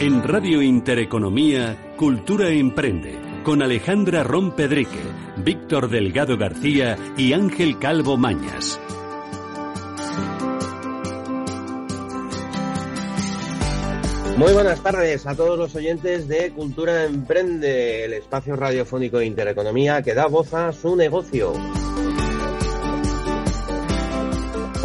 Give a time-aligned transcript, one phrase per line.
[0.00, 5.02] En Radio Intereconomía, Cultura Emprende, con Alejandra Rompedrique,
[5.38, 8.78] Víctor Delgado García y Ángel Calvo Mañas.
[14.36, 20.00] Muy buenas tardes a todos los oyentes de Cultura Emprende, el espacio radiofónico de Intereconomía
[20.00, 21.54] que da voz a su negocio.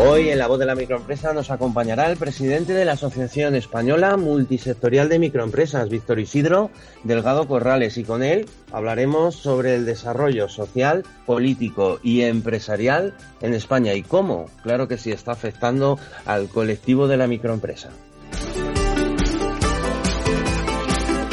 [0.05, 4.17] Hoy en la voz de la microempresa nos acompañará el presidente de la Asociación Española
[4.17, 6.71] Multisectorial de Microempresas, Víctor Isidro
[7.05, 13.93] Delgado Corrales, y con él hablaremos sobre el desarrollo social, político y empresarial en España
[13.93, 17.89] y cómo, claro que sí, está afectando al colectivo de la microempresa.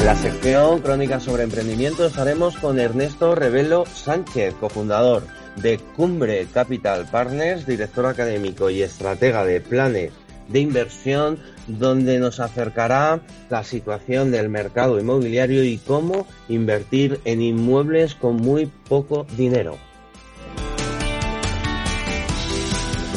[0.05, 7.67] La sección Crónicas sobre Emprendimiento estaremos con Ernesto Revelo Sánchez, cofundador de Cumbre Capital Partners,
[7.67, 10.13] director académico y estratega de planes
[10.49, 18.15] de inversión, donde nos acercará la situación del mercado inmobiliario y cómo invertir en inmuebles
[18.15, 19.79] con muy poco dinero.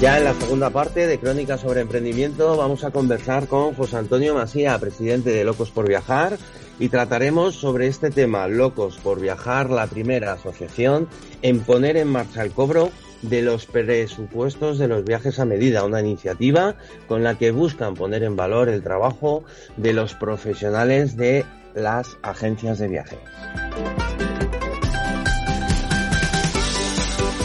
[0.03, 4.35] Ya en la segunda parte de Crónicas sobre Emprendimiento vamos a conversar con José Antonio
[4.35, 6.37] Masía, presidente de Locos por Viajar,
[6.79, 11.07] y trataremos sobre este tema, Locos por Viajar, la primera asociación
[11.41, 16.01] en poner en marcha el cobro de los presupuestos de los viajes a medida, una
[16.01, 16.75] iniciativa
[17.07, 19.43] con la que buscan poner en valor el trabajo
[19.77, 23.19] de los profesionales de las agencias de viajes.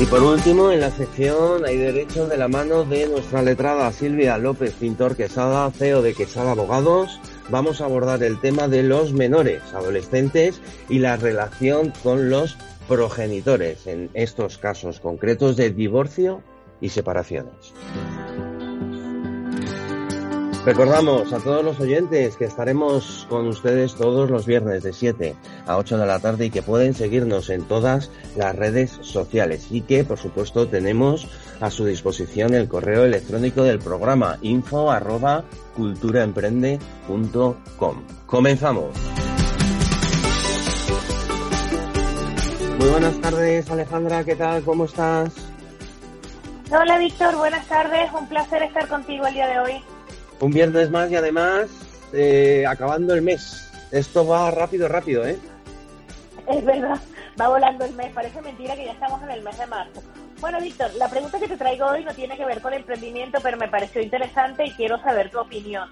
[0.01, 4.39] Y por último, en la sección hay derecho de la mano de nuestra letrada Silvia
[4.39, 7.21] López Pintor Quesada, CEO de Quesada Abogados.
[7.51, 13.87] Vamos a abordar el tema de los menores, adolescentes y la relación con los progenitores
[13.87, 16.43] en estos casos concretos de divorcio
[16.81, 17.73] y separaciones.
[20.69, 25.35] Recordamos a todos los oyentes que estaremos con ustedes todos los viernes de 7
[25.67, 29.81] a 8 de la tarde y que pueden seguirnos en todas las redes sociales y
[29.81, 31.27] que por supuesto tenemos
[31.62, 35.43] a su disposición el correo electrónico del programa info arroba
[35.75, 38.03] culturaemprende.com.
[38.27, 38.95] Comenzamos.
[42.78, 44.62] Muy buenas tardes Alejandra, ¿qué tal?
[44.65, 45.33] ¿Cómo estás?
[46.71, 49.83] Hola Víctor, buenas tardes, un placer estar contigo el día de hoy.
[50.41, 51.69] Un viernes más y además
[52.12, 53.71] eh, acabando el mes.
[53.91, 55.38] Esto va rápido, rápido, ¿eh?
[56.47, 56.99] Es verdad,
[57.41, 58.12] va volando el mes.
[58.12, 60.03] Parece mentira que ya estamos en el mes de marzo.
[60.41, 63.56] Bueno, Víctor, la pregunta que te traigo hoy no tiene que ver con emprendimiento, pero
[63.56, 65.91] me pareció interesante y quiero saber tu opinión.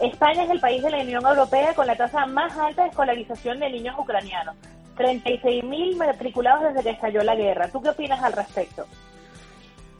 [0.00, 3.60] España es el país de la Unión Europea con la tasa más alta de escolarización
[3.60, 4.56] de niños ucranianos.
[4.96, 7.68] 36.000 matriculados desde que estalló la guerra.
[7.68, 8.86] ¿Tú qué opinas al respecto?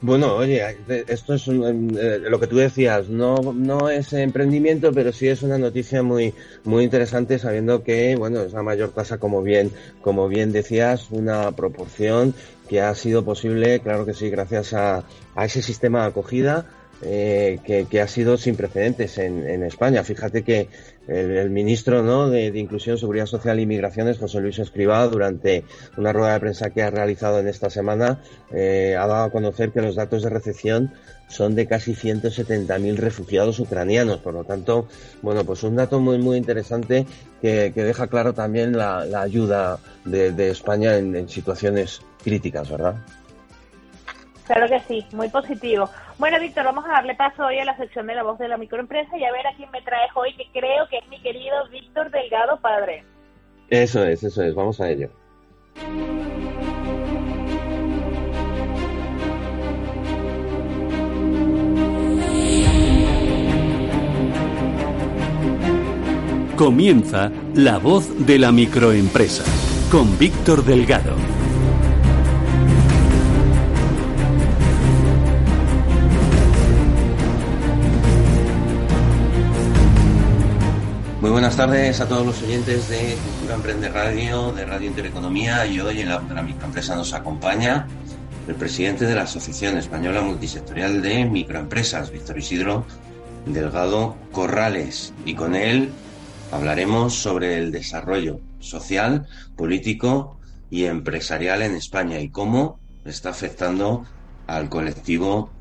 [0.05, 0.61] Bueno, oye,
[1.07, 5.57] esto es eh, lo que tú decías, no, no es emprendimiento, pero sí es una
[5.57, 6.33] noticia muy,
[6.65, 9.71] muy interesante sabiendo que, bueno, es la mayor tasa, como bien,
[10.01, 12.35] como bien decías, una proporción
[12.67, 15.05] que ha sido posible, claro que sí, gracias a,
[15.35, 16.65] a ese sistema de acogida,
[17.05, 17.59] eh,
[17.89, 20.03] que, ha sido sin precedentes en, España.
[20.03, 20.69] Fíjate que
[21.07, 25.65] el, ministro de, Inclusión, Seguridad Social e Inmigraciones, José Luis Escribá, durante
[25.97, 28.19] una rueda de prensa que ha realizado en esta semana,
[28.51, 30.93] eh, ha dado a conocer que los datos de recepción
[31.27, 34.19] son de casi 170.000 refugiados ucranianos.
[34.19, 34.87] Por lo tanto,
[35.21, 37.05] bueno, pues un dato muy, muy interesante
[37.41, 42.95] que, deja claro también la, ayuda de, España en situaciones críticas, ¿verdad?
[44.53, 45.89] Claro que sí, muy positivo.
[46.19, 48.55] Bueno, Víctor, vamos a darle paso hoy a la sección de la voz de la
[48.55, 51.67] microempresa y a ver a quién me traes hoy, que creo que es mi querido
[51.71, 53.03] Víctor Delgado Padre.
[53.69, 55.09] Eso es, eso es, vamos a ello.
[66.55, 69.43] Comienza La voz de la microempresa
[69.89, 71.32] con Víctor Delgado.
[81.31, 86.01] Buenas tardes a todos los oyentes de Cultura Emprende Radio, de Radio Intereconomía y hoy
[86.01, 87.87] en la microempresa nos acompaña
[88.45, 92.85] el presidente de la Asociación Española Multisectorial de Microempresas, Víctor Isidro
[93.45, 95.91] Delgado Corrales, y con él
[96.51, 99.25] hablaremos sobre el desarrollo social,
[99.55, 100.39] político
[100.69, 104.05] y empresarial en España y cómo está afectando
[104.45, 105.51] al colectivo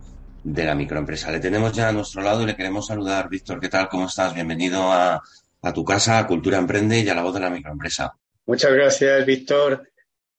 [0.42, 1.30] de la microempresa.
[1.30, 3.28] Le tenemos ya a nuestro lado y le queremos saludar.
[3.28, 3.88] Víctor, ¿qué tal?
[3.88, 4.34] ¿Cómo estás?
[4.34, 5.22] Bienvenido a
[5.62, 8.18] a tu casa, Cultura Emprende y a la voz de la microempresa.
[8.46, 9.88] Muchas gracias, Víctor.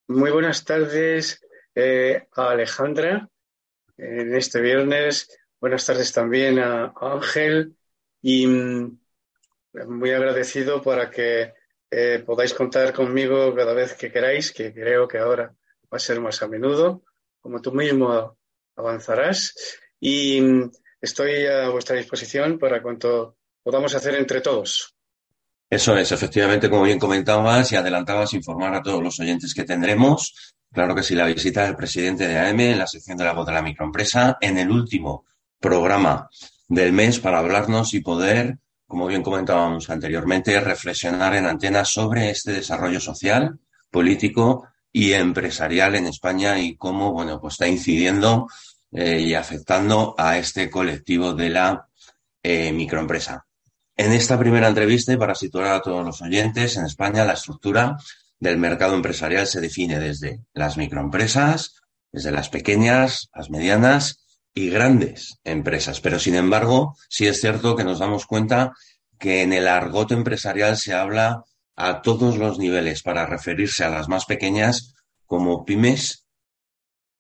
[0.07, 1.39] Muy buenas tardes
[1.73, 3.29] eh, a Alejandra
[3.97, 5.29] en este viernes.
[5.61, 7.75] Buenas tardes también a, Ángel.
[8.21, 8.99] Y mm,
[9.87, 11.53] muy agradecido para que
[11.89, 15.55] eh, podáis contar conmigo cada vez que queráis, que creo que ahora
[15.91, 17.03] va a ser más a menudo,
[17.39, 18.37] como tú mismo
[18.75, 19.55] avanzarás.
[20.01, 24.93] Y mm, estoy a vuestra disposición para cuanto podamos hacer entre todos.
[25.73, 30.53] Eso es, efectivamente, como bien comentabas y adelantabas, informar a todos los oyentes que tendremos.
[30.71, 33.47] Claro que sí, la visita del presidente de AM en la sección de la voz
[33.47, 35.25] de la microempresa en el último
[35.59, 36.29] programa
[36.67, 42.51] del mes para hablarnos y poder, como bien comentábamos anteriormente, reflexionar en antena sobre este
[42.51, 43.59] desarrollo social,
[43.89, 48.47] político y empresarial en España y cómo, bueno, pues está incidiendo
[48.91, 51.87] eh, y afectando a este colectivo de la
[52.43, 53.47] eh, microempresa.
[53.95, 57.97] En esta primera entrevista, y para situar a todos los oyentes, en España la estructura
[58.39, 61.75] del mercado empresarial se define desde las microempresas,
[62.11, 66.01] desde las pequeñas, las medianas y grandes empresas.
[66.01, 68.73] Pero, sin embargo, sí es cierto que nos damos cuenta
[69.19, 71.43] que en el argot empresarial se habla
[71.75, 74.95] a todos los niveles para referirse a las más pequeñas
[75.25, 76.27] como pymes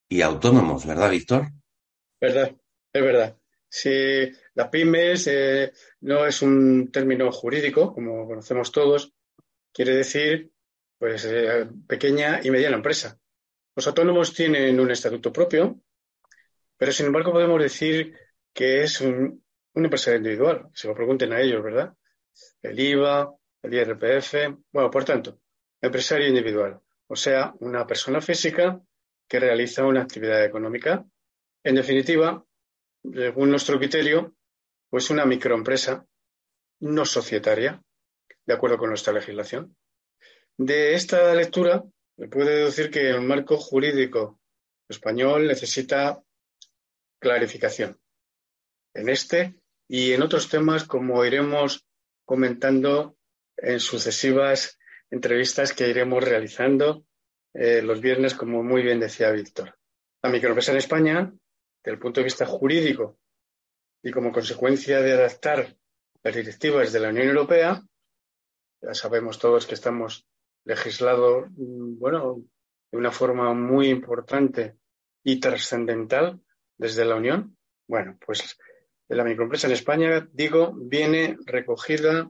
[0.09, 1.51] y autónomos, ¿verdad, Víctor?
[2.19, 2.55] Verdad,
[2.93, 3.37] es verdad.
[3.69, 5.71] Si las pymes eh,
[6.01, 9.13] no es un término jurídico, como conocemos todos,
[9.71, 10.51] quiere decir
[10.97, 13.19] pues eh, pequeña y mediana empresa.
[13.75, 15.81] Los autónomos tienen un estatuto propio,
[16.77, 18.15] pero sin embargo podemos decir
[18.53, 20.69] que es un, un empresario individual.
[20.73, 21.93] Se lo pregunten a ellos, ¿verdad?
[22.61, 23.33] El IVA,
[23.63, 24.33] el IRPF,
[24.71, 25.39] bueno, por tanto,
[25.81, 28.79] empresario individual, o sea, una persona física
[29.27, 31.05] que realiza una actividad económica.
[31.63, 32.45] En definitiva,
[33.03, 34.35] según nuestro criterio,
[34.93, 36.05] pues una microempresa
[36.81, 37.81] no societaria,
[38.45, 39.75] de acuerdo con nuestra legislación.
[40.55, 41.83] De esta lectura,
[42.15, 44.39] me puede deducir que el marco jurídico
[44.87, 46.21] español necesita
[47.19, 47.99] clarificación
[48.93, 49.55] en este
[49.87, 51.87] y en otros temas, como iremos
[52.23, 53.17] comentando
[53.57, 54.77] en sucesivas
[55.09, 57.03] entrevistas que iremos realizando
[57.55, 59.75] eh, los viernes, como muy bien decía Víctor.
[60.21, 61.33] La microempresa en España,
[61.83, 63.17] desde el punto de vista jurídico
[64.03, 65.75] y como consecuencia de adaptar
[66.21, 67.81] las directivas de la Unión Europea,
[68.81, 70.27] ya sabemos todos que estamos
[70.65, 72.43] legislados, mm, bueno,
[72.91, 74.75] de una forma muy importante
[75.23, 76.41] y trascendental
[76.77, 77.57] desde la Unión.
[77.87, 78.57] Bueno, pues
[79.07, 82.29] la microempresa en España, digo, viene recogida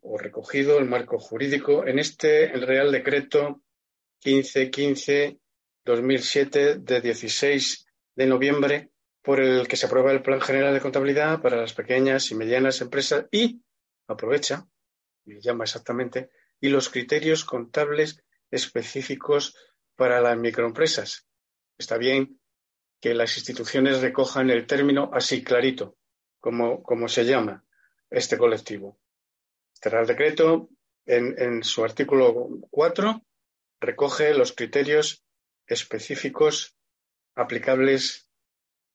[0.00, 3.62] o recogido el marco jurídico en este el Real Decreto
[4.24, 8.90] 1515-2007 de 16 de noviembre
[9.26, 12.80] por el que se aprueba el Plan General de Contabilidad para las pequeñas y medianas
[12.80, 13.60] empresas y
[14.06, 14.68] aprovecha,
[15.24, 16.30] me llama exactamente,
[16.60, 19.56] y los criterios contables específicos
[19.96, 21.26] para las microempresas.
[21.76, 22.38] Está bien
[23.00, 25.96] que las instituciones recojan el término así clarito,
[26.38, 27.64] como, como se llama
[28.08, 29.00] este colectivo.
[29.82, 30.68] Real Decreto,
[31.04, 33.22] en, su artículo 4,
[33.80, 35.24] recoge los criterios
[35.66, 36.76] específicos
[37.34, 38.25] aplicables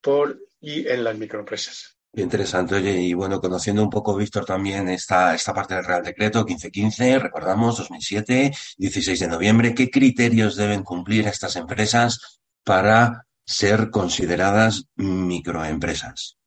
[0.01, 1.97] por y en las microempresas.
[2.13, 6.43] interesante, oye, y bueno, conociendo un poco, Víctor, también esta, esta parte del Real Decreto
[6.43, 14.85] 1515, recordamos, 2007, 16 de noviembre, ¿qué criterios deben cumplir estas empresas para ser consideradas
[14.95, 16.37] microempresas?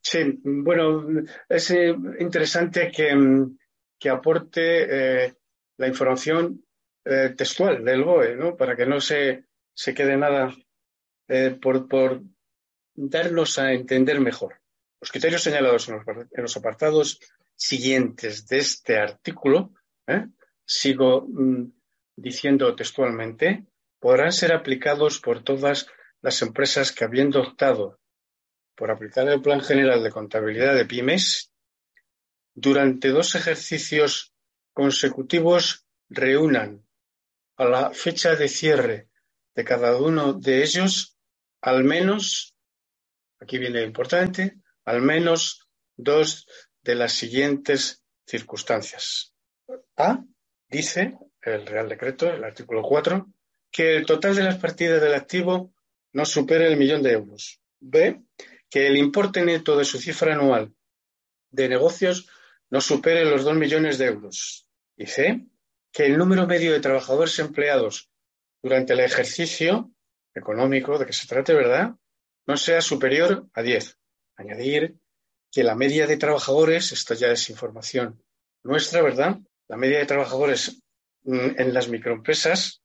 [0.00, 1.06] Sí, bueno,
[1.48, 5.34] es eh, interesante que, aporte eh,
[5.76, 6.64] la información
[7.04, 8.56] eh, textual del BOE, ¿no?
[8.56, 10.52] Para que no se, se quede nada
[11.62, 12.20] por, por,
[12.94, 14.60] darnos a entender mejor.
[15.00, 16.00] Los criterios señalados en
[16.42, 17.20] los, apartados
[17.54, 19.72] siguientes de este artículo,
[20.64, 21.72] sigo mm,
[22.16, 23.66] diciendo textualmente,
[23.98, 25.88] podrán ser aplicados por todas
[26.20, 27.98] las empresas que habiendo optado
[28.74, 31.52] por aplicar el Plan General de Contabilidad de Pymes,
[32.54, 34.34] durante dos ejercicios
[34.72, 36.86] consecutivos reúnan
[37.56, 39.08] a la fecha de cierre
[39.54, 41.16] de cada uno de ellos
[41.60, 42.51] al menos,
[43.42, 46.46] aquí viene lo importante, al menos dos
[46.82, 49.34] de las siguientes circunstancias.
[49.96, 50.24] A,
[50.68, 53.26] dice el Real Decreto, el artículo 4,
[53.70, 55.74] que el total de las partidas del activo
[56.12, 57.60] no supere el millón de euros.
[57.80, 58.22] B,
[58.70, 60.72] que el importe neto de su cifra anual
[61.50, 62.28] de negocios
[62.70, 64.66] no supere los 2 millones de euros.
[64.96, 65.46] Y C,
[65.90, 68.10] que el número medio de trabajadores empleados
[68.62, 69.90] durante el ejercicio
[70.34, 71.94] económico de que se trate, ¿verdad?,
[72.46, 73.98] no sea superior a 10.
[74.36, 74.96] Añadir
[75.50, 78.22] que la media de trabajadores, esto ya es información
[78.62, 79.38] nuestra, ¿verdad?
[79.68, 80.82] La media de trabajadores
[81.24, 82.82] mm, en las microempresas,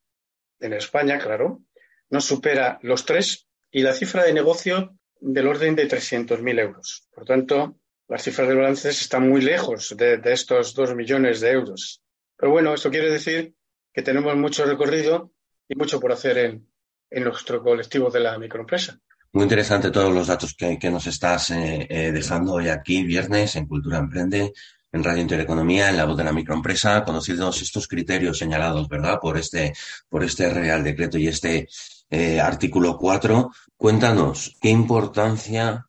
[0.59, 1.61] en España, claro,
[2.09, 7.07] no supera los tres y la cifra de negocio del orden de 300.000 euros.
[7.13, 12.01] Por tanto, las cifras del balance están muy lejos de, estos dos millones de euros.
[12.37, 13.53] Pero bueno, esto quiere decir
[13.93, 15.31] que tenemos mucho recorrido
[15.67, 16.67] y mucho por hacer en,
[17.09, 18.99] nuestro colectivo de la microempresa.
[19.37, 23.67] Muy interesante todos los datos que, nos estás eh, eh, dejando hoy aquí, viernes, en
[23.67, 24.51] Cultura Emprende,
[24.91, 29.37] en Radio Intereconomía, en la voz de la microempresa, conocidos estos criterios señalados, ¿verdad?, por
[29.37, 29.75] este,
[30.09, 31.67] por este Real Decreto y este
[32.09, 33.51] eh, artículo 4.
[33.75, 35.85] Cuéntanos, ¿qué importancia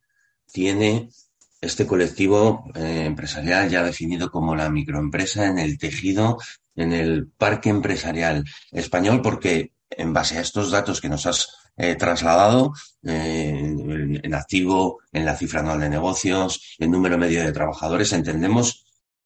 [0.52, 1.09] tiene
[1.59, 6.37] este colectivo empresarial ya definido como la microempresa en el tejido,
[6.76, 11.49] en el parque empresarial español, porque en base a estos datos que nos has
[11.79, 12.73] eh, trasladado,
[13.05, 13.75] eh,
[14.23, 18.85] en activo, en la cifra anual de negocios, el número medio de trabajadores, entendemos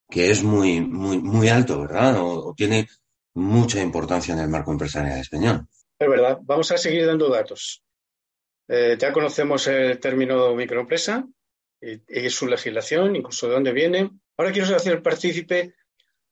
[0.08, 2.16] que es muy, muy, muy alto, ¿verdad?
[2.18, 2.88] o tiene
[3.34, 5.66] mucha importancia en el marco empresarial español.
[5.98, 6.38] Es verdad.
[6.42, 7.82] Vamos a seguir dando datos.
[8.68, 11.26] ya conocemos el término microempresa,
[11.82, 14.10] y, su legislación, incluso de dónde viene.
[14.36, 15.74] Ahora quiero hacer partícipe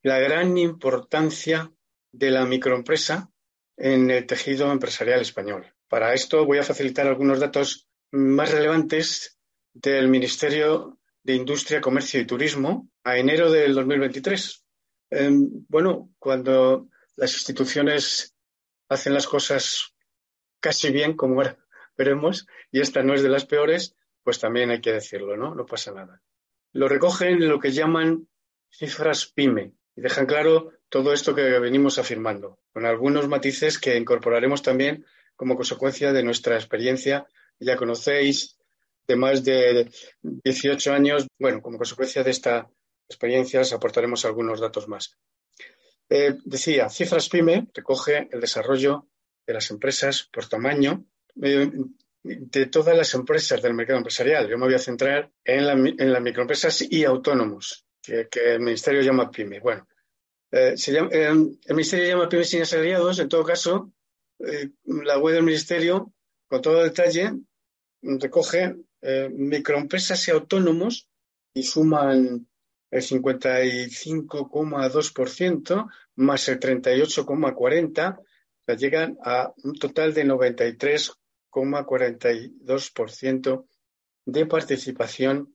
[0.03, 1.71] la gran importancia
[2.13, 3.31] de la microempresa
[3.77, 5.67] en el tejido empresarial español.
[5.91, 9.41] Para esto voy a facilitar algunos datos más relevantes
[9.73, 14.65] del Ministerio de Industria, Comercio y Turismo a enero del 2023.
[15.11, 18.37] Em, bueno, cuando las instituciones
[18.89, 19.93] hacen las cosas
[20.61, 21.43] casi bien, como
[21.99, 25.57] veremos, y esta no es de las peores, pues también hay que decirlo, ¿no?
[25.57, 26.23] No pasa nada.
[26.73, 28.29] Lo recogen en lo que llaman
[28.71, 34.63] cifras PYME y dejan claro todo esto que venimos afirmando, con algunos matices que incorporaremos
[34.63, 35.05] también
[35.41, 37.27] como consecuencia de nuestra experiencia.
[37.59, 38.59] Ya conocéis
[39.09, 41.27] de más de 18 años.
[41.39, 42.69] Bueno, como consecuencia de esta
[43.09, 45.17] experiencia aportaremos algunos datos más.
[46.11, 49.09] Eh, decía, cifras PYME recoge el desarrollo
[49.47, 51.07] de las empresas por tamaño,
[51.43, 51.71] eh,
[52.23, 54.47] de todas las empresas del mercado empresarial.
[54.47, 55.67] Yo me voy a centrar en,
[56.13, 59.61] las microempresas y autónomos, que, el Ministerio llama PYME.
[59.61, 59.89] Bueno,
[60.53, 63.19] eh, el Ministerio llama PYME sin asalariados.
[63.21, 63.91] En todo caso,
[64.47, 66.15] eh, la web del Ministerio,
[66.49, 67.33] con todo detalle,
[68.03, 68.77] recoge
[69.33, 71.09] microempresas y autónomos
[71.55, 72.47] y suman
[72.91, 78.25] el 55,2% más el 38,40%, o
[78.67, 81.13] sea, llegan a un total de 93
[83.09, 83.67] ciento
[84.27, 85.55] de participación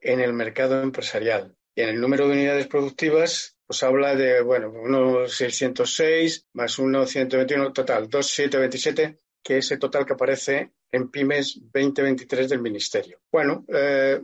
[0.00, 1.56] en el mercado empresarial.
[1.74, 7.06] Y en el número de unidades productivas, pues habla de, bueno, unos 606 más uno
[7.06, 13.20] 121, total, 2727, que es el total que aparece en Pymes 2023 del Ministerio.
[13.30, 14.20] Bueno, eh,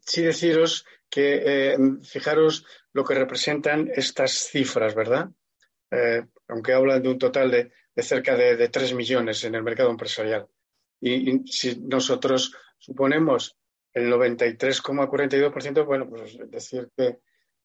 [0.00, 5.30] sí deciros que, eh, fijaros lo que representan estas cifras, ¿verdad?
[5.90, 9.62] Eh, aunque hablan de un total de de cerca de, de 3 millones en el
[9.62, 10.48] mercado empresarial.
[11.00, 13.56] Y, si nosotros suponemos
[13.92, 17.18] el 93,42%, bueno, pues decir que,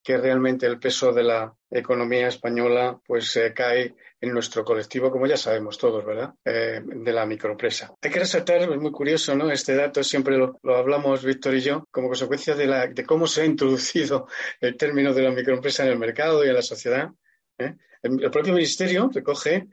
[0.08, 5.28] que, realmente el peso de la economía española pues eh, cae en nuestro colectivo, como
[5.28, 6.34] ya sabemos todos, ¿verdad?
[6.46, 7.94] Eh, de la microempresa.
[8.02, 9.52] Hay que resaltar, es muy curioso, ¿no?
[9.52, 13.42] Este dato siempre lo, hablamos Víctor y yo, como consecuencia de, la, de cómo se
[13.42, 14.28] ha introducido
[14.62, 17.10] el término de la microempresa en el mercado y en la sociedad.
[17.58, 17.76] ¿eh?
[18.04, 19.68] el propio Ministerio recoge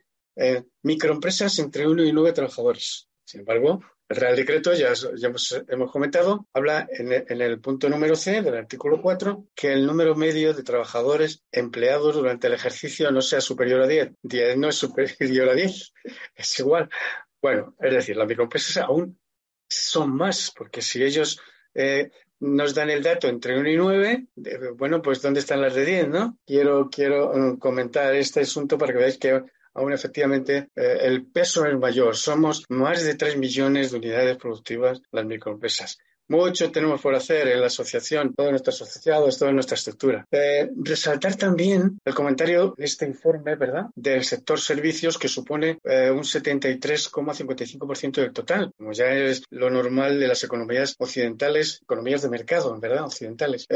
[0.83, 3.09] microempresas entre uno y nueve trabajadores.
[3.25, 3.81] Sin embargo,
[4.15, 4.93] el Real Decreto, ya,
[5.69, 10.55] hemos, comentado, habla en el, punto número C del artículo 4 que el número medio
[10.55, 14.13] de trabajadores empleados durante el ejercicio no sea superior a 10.
[14.23, 15.93] 10 no es superior a 10,
[16.37, 16.89] es igual.
[17.43, 19.19] Bueno, es decir, las microempresas aún
[19.69, 21.41] son más, porque si ellos
[21.75, 24.27] eh, nos dan el dato entre 1 y 9,
[24.77, 26.39] bueno, pues ¿dónde están las de 10, no?
[26.47, 29.43] Quiero, quiero mm, comentar este asunto para que veáis que
[29.75, 32.17] aún efectivamente eh, el peso es mayor.
[32.17, 35.99] Somos más de 3 millones de unidades productivas las microempresas.
[36.29, 40.27] Mucho tenemos por hacer en la asociación, todos nuestros asociados, toda nuestra estructura.
[40.31, 46.11] Eh, resaltar también el comentario de este informe, ¿verdad?, del sector servicios que supone eh,
[46.11, 52.31] un 73,55% del total, como ya es lo normal de las economías occidentales, economías de
[52.31, 53.67] mercado, ¿verdad?, occidentales.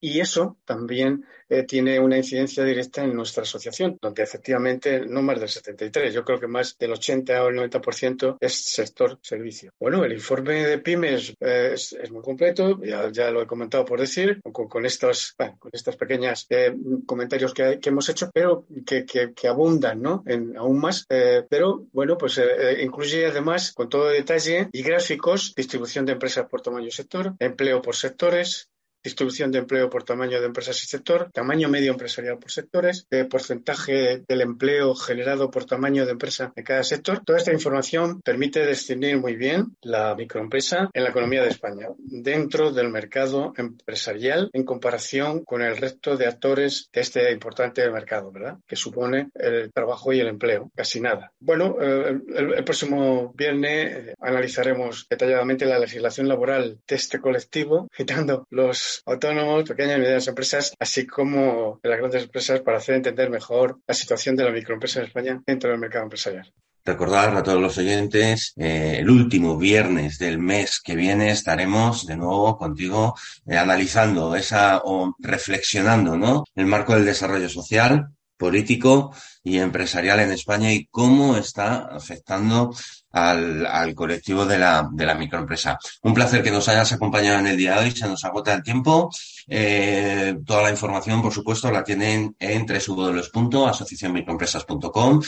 [0.00, 5.40] y eso también eh, tiene una incidencia directa en nuestra asociación, donde efectivamente no más
[5.40, 9.72] del 73, yo creo que más del 80 o el 90% es sector servicio.
[9.80, 14.40] Bueno, el informe de pymes eh, es, muy completo, ya, lo he comentado por decir,
[14.42, 16.74] con, estos, con estas pequeñas eh,
[17.06, 20.24] comentarios que, hemos hecho, pero que, que, abundan, ¿no?
[20.56, 22.40] Aún más, pero bueno, pues
[22.80, 27.82] incluye además con todo detalle y gráficos, distribución de empresas por tamaño y sector, empleo
[27.82, 28.70] por sectores,
[29.02, 34.22] distribución de empleo por tamaño de empresas y sector, tamaño medio empresarial por sectores, porcentaje
[34.28, 37.22] del empleo generado por tamaño de empresa en cada sector.
[37.24, 42.72] Toda esta información permite distinguir muy bien la microempresa en la economía de España dentro
[42.72, 48.58] del mercado empresarial en comparación con el resto de actores de este importante mercado, ¿verdad?
[48.66, 51.32] Que supone el trabajo y el empleo, casi nada.
[51.40, 58.46] Bueno, eh, el, próximo viernes eh, analizaremos detalladamente la legislación laboral de este colectivo, citando
[58.50, 63.78] los autónomos, pequeñas y medianas empresas, así como las grandes empresas para hacer entender mejor
[63.86, 66.52] la situación de la microempresa en España dentro del mercado empresarial.
[66.84, 72.16] Recordar a todos los oyentes, eh, el último viernes del mes que viene estaremos de
[72.16, 73.14] nuevo contigo
[73.46, 76.44] eh, analizando esa o reflexionando, ¿no?
[76.54, 82.74] El marco del desarrollo social, político y empresarial en España y cómo está afectando
[83.12, 85.78] al, al colectivo de la, de la microempresa.
[86.02, 87.90] Un placer que nos hayas acompañado en el día de hoy.
[87.90, 89.10] Se nos agota el tiempo.
[89.48, 95.22] Eh, toda la información, por supuesto, la tienen en www.asociacionmicroempresas.com.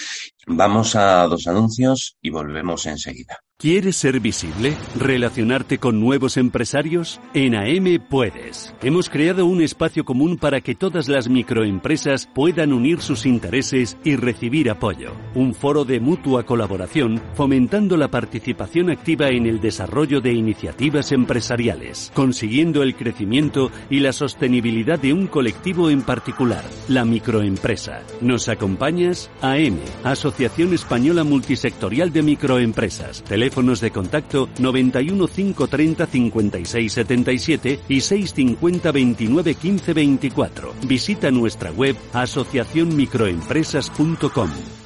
[0.46, 3.38] Vamos a dos anuncios y volvemos enseguida.
[3.58, 4.76] ¿Quieres ser visible?
[4.96, 7.20] ¿Relacionarte con nuevos empresarios?
[7.32, 8.74] En AM puedes.
[8.82, 14.16] Hemos creado un espacio común para que todas las microempresas puedan unir sus intereses y
[14.16, 15.12] recibir apoyo.
[15.36, 22.10] Un foro de mutua colaboración fomentando la participación activa en el desarrollo de iniciativas empresariales,
[22.14, 28.02] consiguiendo el crecimiento y la sostenibilidad de un colectivo en particular, la microempresa.
[28.20, 29.30] ¿Nos acompañas?
[29.40, 30.31] AM, Asociación
[30.72, 33.22] Española Multisectorial de Microempresas.
[33.22, 40.74] Teléfonos de contacto 91 530 56 77 y 650 29 15 24.
[40.86, 44.81] Visita nuestra web asociacionmicroempresas.com.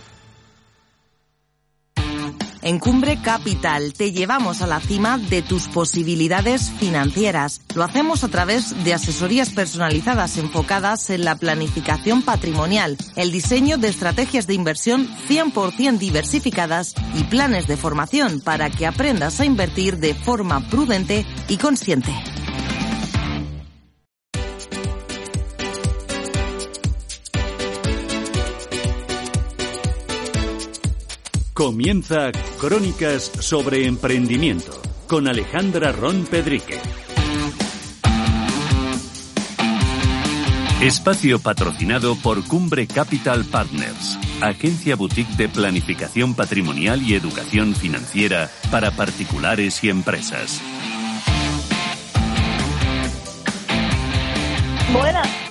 [2.66, 7.60] En Cumbre Capital te llevamos a la cima de tus posibilidades financieras.
[7.76, 13.86] Lo hacemos a través de asesorías personalizadas enfocadas en la planificación patrimonial, el diseño de
[13.86, 20.14] estrategias de inversión 100% diversificadas y planes de formación para que aprendas a invertir de
[20.14, 22.12] forma prudente y consciente.
[31.56, 36.78] Comienza Crónicas sobre Emprendimiento con Alejandra Ron Pedrique.
[40.82, 48.90] Espacio patrocinado por Cumbre Capital Partners, agencia boutique de planificación patrimonial y educación financiera para
[48.90, 50.60] particulares y empresas.
[54.92, 55.45] Buenas.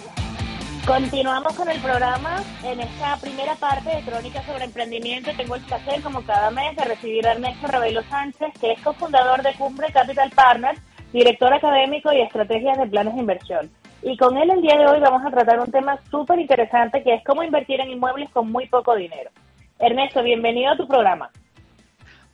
[0.85, 2.43] Continuamos con el programa.
[2.63, 6.85] En esta primera parte de Crónicas sobre Emprendimiento tengo el placer, como cada mes, de
[6.85, 10.79] recibir a Ernesto Rebelo Sánchez, que es cofundador de Cumbre Capital Partners,
[11.11, 13.71] director académico y estrategias de planes de inversión.
[14.03, 17.15] Y con él el día de hoy vamos a tratar un tema súper interesante que
[17.15, 19.31] es cómo invertir en inmuebles con muy poco dinero.
[19.79, 21.31] Ernesto, bienvenido a tu programa.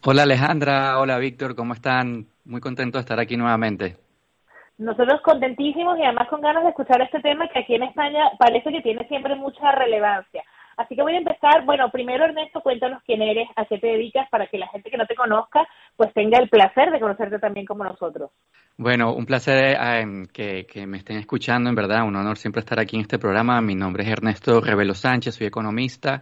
[0.04, 2.28] Hola Alejandra, hola Víctor, ¿cómo están?
[2.44, 3.96] Muy contento de estar aquí nuevamente.
[4.82, 8.72] Nosotros contentísimos y además con ganas de escuchar este tema que aquí en España parece
[8.72, 10.44] que tiene siempre mucha relevancia.
[10.76, 14.28] Así que voy a empezar, bueno, primero Ernesto, cuéntanos quién eres, a qué te dedicas,
[14.32, 17.68] para que la gente que no te conozca, pues tenga el placer de conocerte también
[17.68, 18.32] como nosotros.
[18.76, 22.80] Bueno, un placer eh, que, que, me estén escuchando, en verdad, un honor siempre estar
[22.80, 23.62] aquí en este programa.
[23.62, 26.22] Mi nombre es Ernesto Revelo Sánchez, soy economista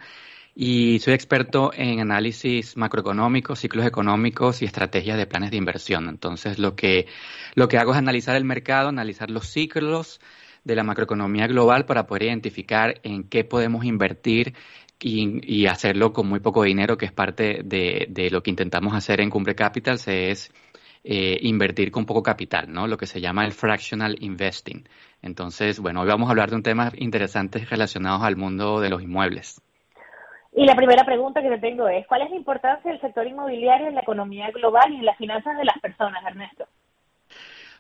[0.62, 6.10] y soy experto en análisis macroeconómico, ciclos económicos y estrategias de planes de inversión.
[6.10, 7.08] Entonces, lo que,
[7.56, 10.20] lo que hago es analizar el mercado, analizar los ciclos
[10.66, 14.54] de la macroeconomía global para poder identificar en qué podemos invertir
[15.00, 19.30] y, hacerlo con muy poco dinero, que es parte de, lo que intentamos hacer en
[19.30, 20.52] Cumbre Capital, es
[21.06, 22.86] eh, invertir con poco capital, ¿no?
[22.86, 24.90] Lo que se llama el fractional investing.
[25.22, 29.02] Entonces, bueno, hoy vamos a hablar de un tema interesante relacionados al mundo de los
[29.02, 29.62] inmuebles.
[30.52, 33.88] Y la primera pregunta que te tengo es, ¿cuál es la importancia del sector inmobiliario
[33.88, 36.66] en la economía global y en las finanzas de las personas, Ernesto?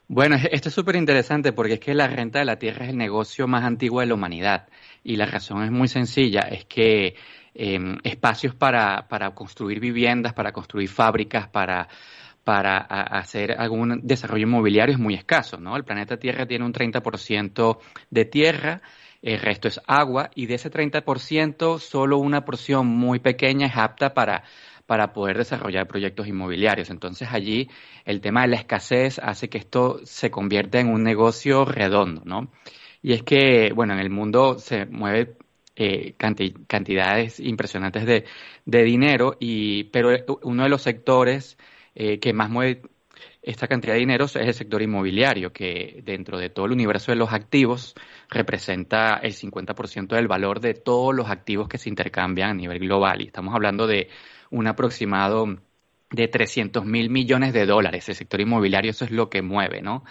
[0.07, 2.97] Bueno, esto es súper interesante porque es que la renta de la tierra es el
[2.97, 4.67] negocio más antiguo de la humanidad
[5.03, 7.15] y la razón es muy sencilla, es que
[7.53, 11.87] em, espacios para, para construir viviendas, para construir fábricas, para
[12.49, 15.75] para hacer algún desarrollo inmobiliario es muy escaso, ¿no?
[15.75, 17.77] El planeta Tierra tiene un 30%
[18.09, 18.81] de tierra
[19.21, 24.13] el resto es agua y de ese 30% solo una porción muy pequeña es apta
[24.13, 24.43] para,
[24.85, 26.89] para poder desarrollar proyectos inmobiliarios.
[26.89, 27.69] Entonces allí
[28.05, 32.51] el tema de la escasez hace que esto se convierta en un negocio redondo, ¿no?
[33.01, 35.37] Y es que, bueno, en el mundo se mueve
[35.75, 38.25] eh, cantidades impresionantes de,
[38.65, 40.09] de, dinero, y, pero
[40.43, 41.57] uno de los sectores
[41.95, 42.81] eh, que más mueve
[43.41, 47.17] esta cantidad de dinero es el sector inmobiliario, que dentro de todo el universo de
[47.17, 47.95] los activos
[48.29, 53.21] representa el 50% del valor de todos los activos que se intercambian a nivel global.
[53.21, 54.09] Y estamos hablando de
[54.51, 55.57] un aproximado
[56.11, 58.09] de 300 mil millones de dólares.
[58.09, 60.03] El sector inmobiliario eso es lo que mueve, ¿no?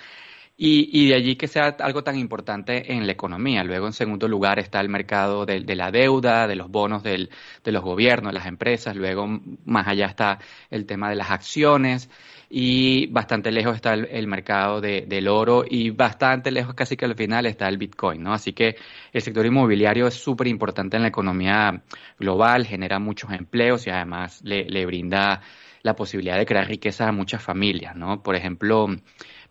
[0.60, 3.62] Y, y, de allí que sea algo tan importante en la economía.
[3.62, 7.28] Luego, en segundo lugar, está el mercado de, la deuda, de los bonos de
[7.64, 8.96] los gobiernos, las empresas.
[8.96, 10.40] Luego, más allá está
[10.70, 12.10] el tema de las acciones
[12.50, 17.14] y bastante lejos está el, mercado de, del oro y bastante lejos casi que al
[17.14, 18.32] final está el Bitcoin, ¿no?
[18.32, 18.76] Así que
[19.12, 21.82] el sector inmobiliario es súper importante en la economía
[22.18, 25.42] global, genera muchos empleos y además le, le brinda
[25.82, 28.22] la posibilidad de crear riqueza a muchas familias, ¿no?
[28.22, 28.88] Por ejemplo,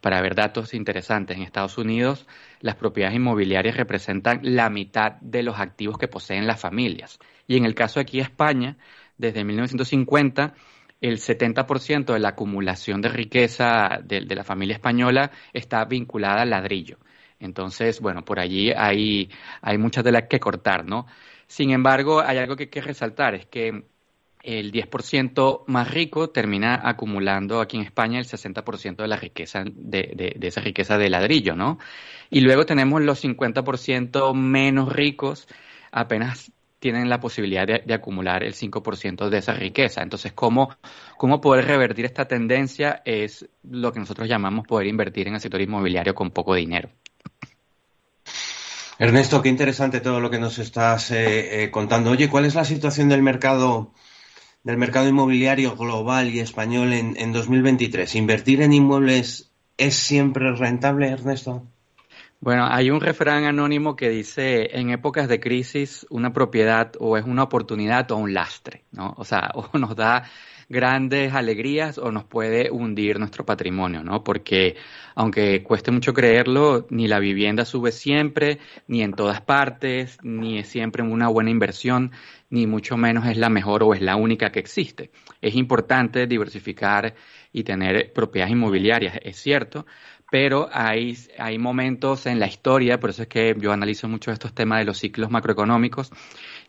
[0.02, 2.28] para ver datos interesantes, en Estados Unidos
[2.62, 7.20] las propiedades inmobiliarias representan la mitad de los activos que poseen las familias.
[7.48, 8.78] Y en el caso de aquí España,
[9.18, 10.54] desde 1950
[11.02, 16.98] el 70% de la acumulación de riqueza de, la familia española está vinculada al ladrillo.
[17.40, 19.30] Entonces, bueno, por allí hay,
[19.62, 21.06] hay muchas de las que cortar, ¿no?
[21.46, 23.84] Sin embargo, hay algo que hay que resaltar, es que
[24.48, 30.38] el 10% más rico termina acumulando aquí en España el 60% de la riqueza, de,
[30.42, 31.80] esa riqueza de ladrillo, ¿no?
[32.30, 35.50] Y luego tenemos los 50% menos ricos,
[35.92, 40.02] apenas tienen la posibilidad de, acumular el 5% de esa riqueza.
[40.02, 40.70] Entonces, ¿cómo,
[41.18, 43.02] ¿cómo poder revertir esta tendencia?
[43.04, 46.90] Es lo que nosotros llamamos poder invertir en el sector inmobiliario con poco dinero.
[48.98, 52.12] Ernesto, qué interesante todo lo que nos estás eh, eh, contando.
[52.12, 53.92] Oye, ¿cuál es la situación del mercado
[54.68, 58.16] del mercado inmobiliario global y español en, en 2023?
[58.16, 61.64] ¿Invertir en inmuebles es siempre rentable, Ernesto?
[62.42, 67.24] Bueno, hay un refrán anónimo que dice, en épocas de crisis, una propiedad o es
[67.24, 69.16] una oportunidad o un lastre, ¿no?
[69.18, 70.26] O sea, o nos da
[70.70, 74.24] grandes alegrías o nos puede hundir nuestro patrimonio, ¿no?
[74.24, 74.76] Porque
[75.16, 80.68] aunque cueste mucho creerlo, ni la vivienda sube siempre, ni en todas partes, ni es
[80.68, 82.12] siempre una buena inversión,
[82.50, 85.12] ni mucho menos es la mejor o es la única que existe.
[85.42, 87.16] Es importante diversificar
[87.52, 89.86] y tener propiedades inmobiliarias, es cierto,
[90.30, 94.54] pero hay, hay momentos en la historia, por eso es que yo analizo mucho estos
[94.54, 96.12] temas de los ciclos macroeconómicos,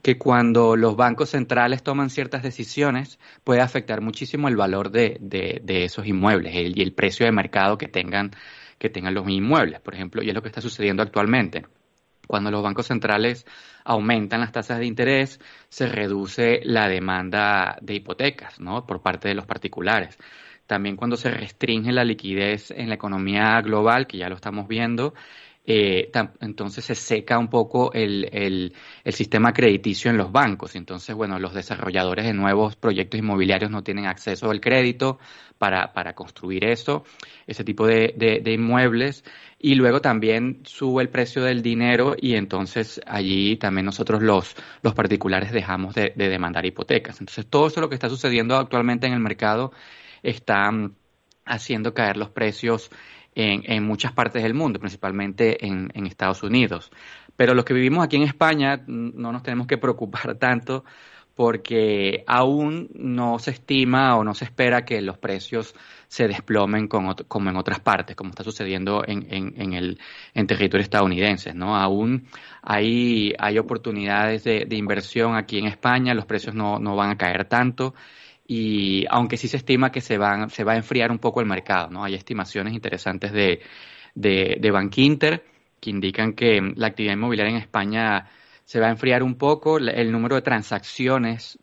[0.03, 5.61] que cuando los bancos centrales toman ciertas decisiones puede afectar muchísimo el valor de, de,
[5.64, 8.31] de esos inmuebles y el precio de mercado que tengan,
[8.79, 11.64] que tengan los inmuebles, por ejemplo, y es lo que está sucediendo actualmente.
[12.29, 13.45] Cuando los bancos centrales
[13.85, 18.87] aumentan las tasas de interés, se reduce la demanda de hipotecas, ¿no?
[18.87, 20.17] Por parte de los particulares
[20.69, 25.14] también cuando se restringe la liquidez en la economía global, que ya lo estamos viendo,
[25.71, 26.11] eh,
[26.41, 30.75] entonces se seca un poco el, el, sistema crediticio en los bancos.
[30.77, 35.19] Entonces, bueno, los desarrolladores de nuevos proyectos inmobiliarios no tienen acceso al crédito
[35.59, 37.05] para, para construir eso,
[37.47, 39.25] ese tipo de, de, inmuebles.
[39.61, 44.94] Y luego también sube el precio del dinero y entonces allí también nosotros los, los
[44.94, 47.21] particulares dejamos de, de demandar hipotecas.
[47.21, 49.73] Entonces, todo eso lo que está sucediendo actualmente en el mercado
[50.23, 50.94] está mm,
[51.44, 52.90] haciendo caer los precios
[53.35, 56.90] en, en, muchas partes del mundo, principalmente en, en, Estados Unidos.
[57.37, 60.85] Pero los que vivimos aquí en España mm, no nos tenemos que preocupar tanto
[61.38, 65.72] porque aún no se estima o no se espera que los precios
[66.09, 70.01] se desplomen como, como en otras partes, como está sucediendo en, en, el
[70.35, 71.55] en territorio estadounidense.
[71.55, 71.77] ¿no?
[71.77, 72.27] Aún
[72.61, 77.44] hay, hay oportunidades de, inversión aquí en España, los precios no, no van a caer
[77.44, 77.94] tanto
[78.44, 81.46] y aunque sí se estima que se, van, se va a enfriar un poco el
[81.46, 82.03] mercado, ¿no?
[82.03, 83.61] Hay estimaciones interesantes de,
[84.16, 85.44] de, de Bankinter
[85.79, 88.29] que indican que la actividad inmobiliaria en España
[88.68, 91.59] se va a enfriar un poco, el número de transacciones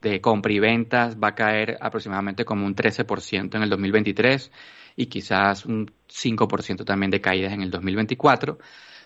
[0.00, 4.50] de compra y ventas va a caer aproximadamente como un 13% en el 2023
[4.96, 8.56] y quizás un 5% también de caídas en el 2024,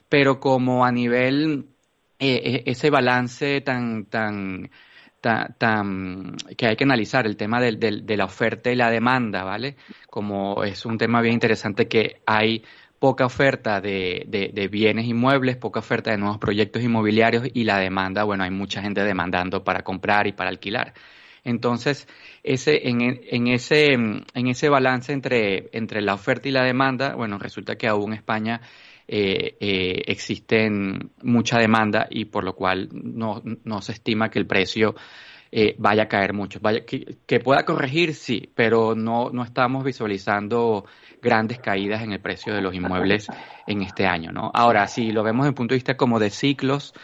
[0.08, 1.66] pero como a nivel
[2.20, 4.70] eh, eh ese balance tan tan
[5.20, 9.42] tan, que hay que analizar el tema del, del, de la oferta y la demanda,
[9.42, 9.76] ¿vale?
[10.08, 12.62] Como es un tema bien interesante que hay
[13.00, 17.78] poca oferta de, de, de, bienes inmuebles, poca oferta de nuevos proyectos inmobiliarios y la
[17.78, 20.92] demanda, bueno, hay mucha gente demandando para comprar y para alquilar.
[21.42, 22.06] Entonces,
[22.42, 27.38] ese, en, en, ese, en ese balance entre, entre la oferta y la demanda, bueno,
[27.38, 28.60] resulta que aún España
[29.08, 34.46] eh, eh, existen mucha demanda y por lo cual no, no se estima que el
[34.46, 34.94] precio
[35.52, 36.60] eh, vaya a caer mucho.
[36.60, 40.84] Vaya, que, pueda corregir, sí, pero no, no estamos visualizando
[41.20, 43.26] grandes caídas en el precio de los inmuebles
[43.66, 44.32] en este año.
[44.32, 44.50] ¿no?
[44.54, 46.94] Ahora, si lo vemos desde el punto de vista como de ciclos,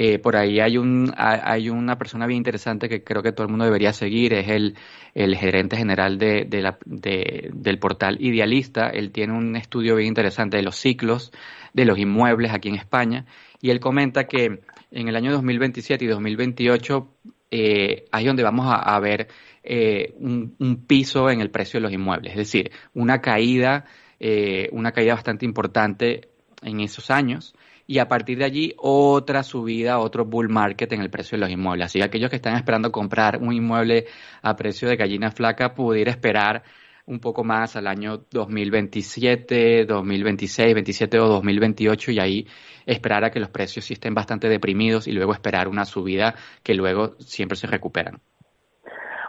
[0.00, 3.50] Eh, por ahí hay, un, hay una persona bien interesante que creo que todo el
[3.50, 4.76] mundo debería seguir, es el,
[5.12, 8.90] el gerente general de, de la, de, del portal Idealista.
[8.90, 11.32] Él tiene un estudio bien interesante de los ciclos
[11.72, 13.24] de los inmuebles aquí en España
[13.60, 14.60] y él comenta que
[14.92, 17.08] en el año 2027 y 2028
[17.50, 19.28] eh, ahí es donde vamos a, ver
[19.62, 23.84] eh, un, piso en el precio de los inmuebles, es decir, una caída,
[24.20, 26.28] eh, una caída bastante importante
[26.62, 27.54] en esos años
[27.86, 31.50] y a partir de allí otra subida, otro bull market en el precio de los
[31.50, 31.86] inmuebles.
[31.86, 34.06] Así que aquellos que están esperando comprar un inmueble
[34.42, 36.64] a precio de gallina flaca pudiera esperar
[37.08, 42.46] un poco más al año 2027, 2026, 27 o 2028 y ahí
[42.86, 46.74] esperar a que los precios sí estén bastante deprimidos y luego esperar una subida que
[46.74, 48.20] luego siempre se recuperan.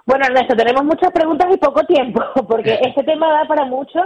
[0.06, 4.00] Bueno, Ernesto, tenemos muchas preguntas y poco tiempo, porque este tema da para mucho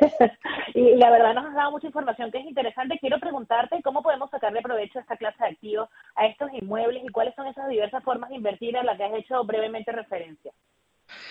[0.74, 2.98] y la verdad nos has dado mucha información que es interesante.
[2.98, 7.08] Quiero preguntarte cómo podemos sacarle provecho a esta clase de activos, a estos inmuebles y
[7.08, 10.52] cuáles son esas diversas formas de invertir a las que has hecho brevemente referencia.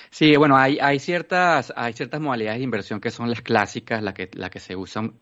[0.10, 4.14] Sí, bueno, hay, hay, ciertas, hay ciertas modalidades de inversión que son las clásicas, las
[4.14, 5.20] que, la que se usan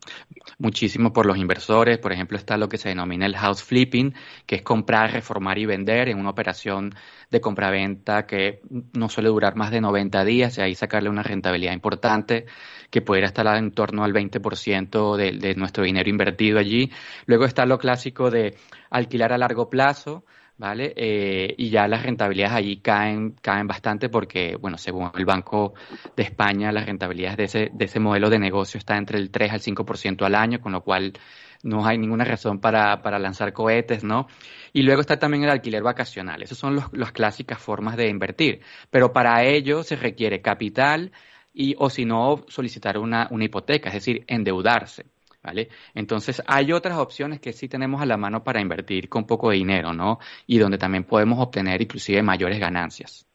[0.58, 1.98] muchísimo por los inversores.
[1.98, 4.14] Por ejemplo, está lo que se denomina el house flipping,
[4.46, 6.94] que es comprar, reformar y vender en una operación
[7.30, 8.60] de compraventa que
[8.94, 12.46] no suele durar más de 90 días y ahí sacarle una rentabilidad importante
[12.90, 16.90] que pudiera estar en torno al 20% de, de nuestro dinero invertido allí.
[17.26, 18.56] Luego está lo clásico de
[18.90, 20.24] alquilar a largo plazo
[20.58, 20.92] ¿vale?
[20.96, 25.74] Eh, y ya las rentabilidades allí caen, caen bastante porque, bueno, según el Banco
[26.16, 29.52] de España, las rentabilidades de ese, de ese modelo de negocio está entre el 3
[29.52, 31.12] al 5% al año, con lo cual
[31.62, 34.28] no hay ninguna razón para, para lanzar cohetes, ¿no?
[34.72, 36.42] Y luego está también el alquiler vacacional.
[36.42, 38.60] Esas son los, las clásicas formas de invertir.
[38.90, 41.12] Pero para ello se requiere capital
[41.52, 45.06] y, o si no, solicitar una, una hipoteca, es decir, endeudarse.
[45.46, 45.68] ¿Vale?
[45.94, 49.92] Entonces, hay otras opciones que sí tenemos a la mano para invertir con poco dinero,
[49.92, 50.18] ¿no?
[50.46, 53.26] Y donde también podemos obtener inclusive mayores ganancias.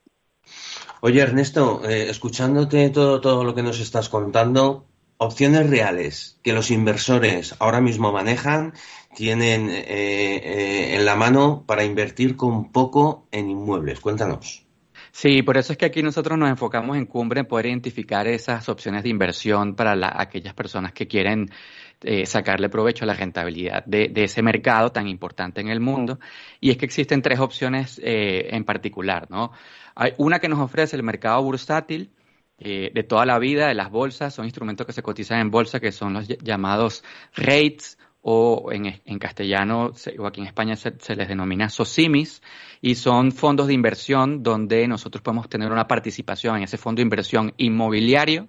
[1.00, 4.86] Oye, Ernesto, eh, escuchándote todo, todo lo que nos estás contando,
[5.18, 8.74] opciones reales que los inversores ahora mismo manejan,
[9.16, 14.00] tienen eh, eh, en la mano para invertir con poco en inmuebles.
[14.00, 14.66] Cuéntanos.
[15.12, 18.70] Sí, por eso es que aquí nosotros nos enfocamos en Cumbre en poder identificar esas
[18.70, 21.50] opciones de inversión para aquellas personas que quieren
[22.04, 26.20] eh, sacarle provecho a la rentabilidad de, ese mercado tan importante en el mundo.
[26.60, 29.52] Y es que existen tres opciones eh, en particular, ¿no?
[29.96, 32.12] Hay una que nos ofrece el mercado bursátil,
[32.58, 35.80] eh, de toda la vida, de las bolsas, son instrumentos que se cotizan en bolsa,
[35.80, 37.04] que son los llamados
[37.36, 42.42] rates, o en, castellano o aquí en España se, se, les denomina SOCIMIS,
[42.80, 47.04] y son fondos de inversión donde nosotros podemos tener una participación en ese fondo de
[47.04, 48.48] inversión inmobiliario,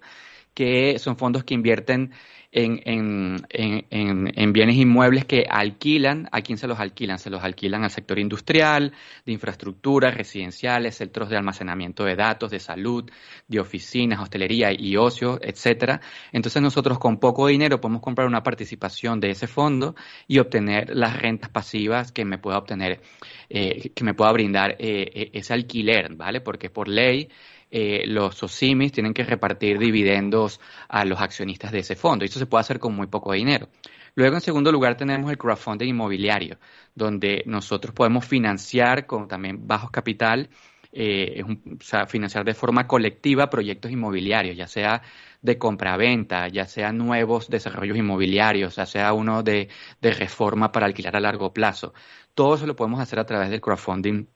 [0.54, 2.12] que son fondos que invierten
[2.52, 6.28] en, en, en, en, bienes inmuebles que alquilan.
[6.32, 7.18] ¿A quién se los alquilan?
[7.18, 8.92] Se los alquilan al sector industrial,
[9.24, 13.10] de infraestructura, residenciales, centros de almacenamiento de datos, de salud,
[13.48, 16.02] de oficinas, hostelería y ocio, etcétera.
[16.30, 19.94] Entonces nosotros con poco dinero podemos comprar una participación de ese fondo
[20.28, 23.00] y obtener las rentas pasivas que me pueda obtener,
[23.48, 26.42] eh, que me pueda brindar eh, e, ese alquiler, ¿vale?
[26.42, 27.30] Porque por ley
[27.74, 32.22] eh, los SOCIMIS tienen que repartir dividendos a los accionistas de ese fondo.
[32.22, 33.70] Y eso se puede hacer con muy poco dinero.
[34.14, 36.58] Luego, en segundo lugar, tenemos el crowdfunding inmobiliario,
[36.94, 40.50] donde nosotros podemos financiar con también bajos capital,
[40.92, 45.00] eh, o sea, financiar de forma colectiva proyectos inmobiliarios, ya sea
[45.40, 49.68] de compra-venta, ya sea nuevos desarrollos inmobiliarios, ya sea uno de,
[50.02, 51.94] de reforma para alquilar a largo plazo.
[52.35, 54.26] Todo eso lo podemos hacer a través del crowdfunding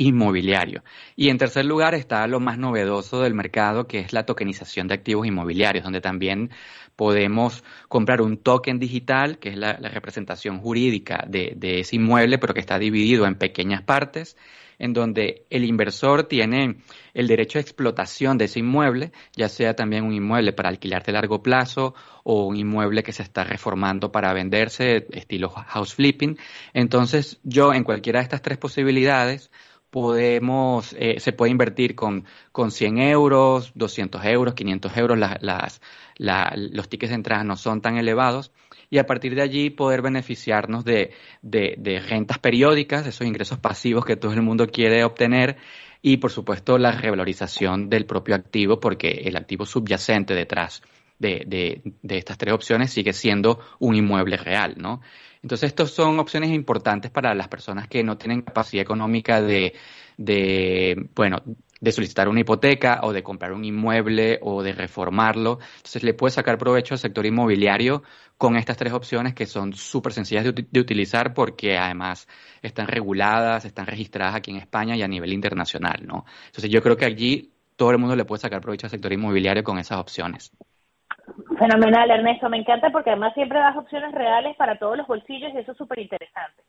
[0.00, 0.82] inmobiliario.
[1.14, 4.94] Y en tercer lugar está lo más novedoso del mercado, que es la tokenización de
[4.94, 6.50] activos inmobiliarios, donde también
[6.96, 12.60] podemos comprar un token digital, que es la, representación jurídica de, ese inmueble, pero que
[12.60, 14.38] está dividido en pequeñas partes,
[14.78, 16.76] en donde el inversor tiene
[17.12, 21.12] el derecho a explotación de ese inmueble, ya sea también un inmueble para alquilar de
[21.12, 26.38] largo plazo o un inmueble que se está reformando para venderse, estilo house flipping.
[26.72, 29.50] Entonces, yo en cualquiera de estas tres posibilidades,
[29.90, 35.80] podemos, eh, se puede invertir con, con 100 euros, 200 euros, 500 euros, las,
[36.18, 38.52] los tickets de entrada no son tan elevados
[38.88, 44.04] y a partir de allí poder beneficiarnos de, de, de rentas periódicas, esos ingresos pasivos
[44.04, 45.56] que todo el mundo quiere obtener
[46.02, 50.82] y por supuesto la revalorización del propio activo porque el activo subyacente detrás
[51.18, 55.00] de, de, de estas tres opciones sigue siendo un inmueble real, ¿no?
[55.42, 59.74] Entonces, estas son opciones importantes para las personas que no tienen capacidad económica de,
[60.16, 61.42] de bueno,
[61.80, 65.58] de solicitar una hipoteca o de comprar un inmueble o de reformarlo.
[65.76, 68.02] Entonces le puede sacar provecho al sector inmobiliario
[68.36, 72.28] con estas tres opciones que son súper sencillas de, de, utilizar porque además
[72.62, 76.24] están reguladas, están registradas aquí en España y a nivel internacional, ¿no?
[76.46, 79.64] Entonces yo creo que allí todo el mundo le puede sacar provecho al sector inmobiliario
[79.64, 80.52] con esas opciones.
[81.58, 82.48] Fenomenal, Ernesto.
[82.48, 85.78] Me encanta porque además siempre das opciones reales para todos los bolsillos y eso es
[85.78, 86.62] súper interesante.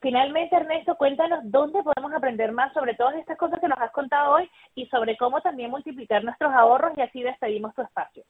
[0.00, 4.34] Finalmente, Ernesto, cuéntanos dónde podemos aprender más sobre todas estas cosas que nos has contado
[4.34, 8.22] hoy y sobre cómo también multiplicar nuestros ahorros y así despedimos tu espacio.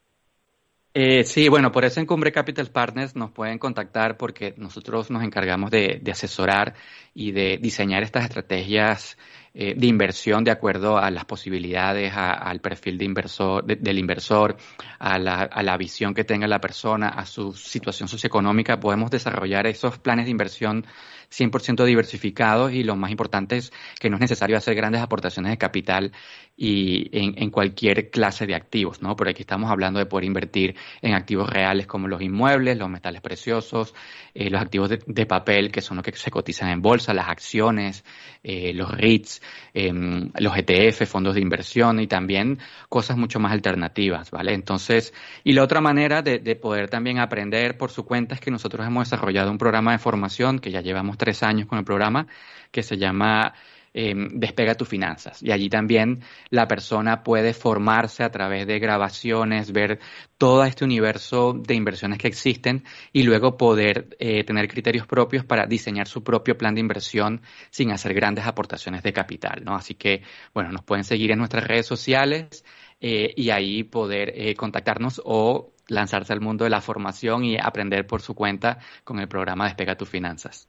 [0.94, 5.22] Eh, sí, bueno, por eso en Cumbre Capital Partners nos pueden contactar porque nosotros nos
[5.22, 6.72] encargamos de, de asesorar
[7.12, 9.18] y de diseñar estas estrategias
[9.58, 14.58] eh, de inversión de acuerdo a las posibilidades, al perfil de inversor, del inversor,
[14.98, 18.78] a la, a la visión que tenga la persona, a su situación socioeconómica.
[18.78, 20.84] Podemos desarrollar esos planes de inversión
[21.30, 25.58] 100% diversificados y lo más importante es que no es necesario hacer grandes aportaciones de
[25.58, 26.12] capital
[26.56, 29.14] y en, cualquier clase de activos, ¿no?
[29.14, 33.20] Por aquí estamos hablando de poder invertir en activos reales como los inmuebles, los metales
[33.20, 33.94] preciosos,
[34.34, 38.04] eh, los activos de, papel que son los que se cotizan en bolsa, las acciones,
[38.42, 39.42] eh, los REITs,
[39.74, 44.54] em, los ETF, fondos de inversión y también cosas mucho más alternativas, ¿vale?
[44.54, 45.12] Entonces,
[45.44, 48.86] y la otra manera de, de poder también aprender por su cuenta es que nosotros
[48.86, 52.26] hemos desarrollado un programa de formación que ya llevamos tres años con el programa
[52.70, 53.54] que se llama
[53.98, 55.42] Em, despega tus finanzas.
[55.42, 60.00] Y allí también la persona puede formarse a través de grabaciones, ver
[60.36, 65.64] todo este universo de inversiones que existen y luego poder eh, tener criterios propios para
[65.64, 69.62] diseñar su propio plan de inversión sin hacer grandes aportaciones de capital.
[69.64, 69.74] ¿no?
[69.74, 70.20] Así que,
[70.52, 72.66] bueno, nos pueden seguir en nuestras redes sociales
[73.00, 78.06] eh, y ahí poder eh, contactarnos o lanzarse al mundo de la formación y aprender
[78.06, 80.68] por su cuenta con el programa Despega tus finanzas.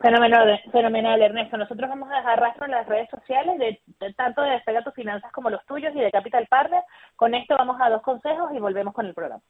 [0.00, 1.58] Fenomenal, fenomenal, Ernesto.
[1.58, 5.30] Nosotros vamos a dejar rastro en las redes sociales de, tanto de Despega tus finanzas
[5.30, 6.86] como los tuyos y de Capital Partners.
[7.16, 9.42] Con esto vamos a dos consejos y volvemos con el programa.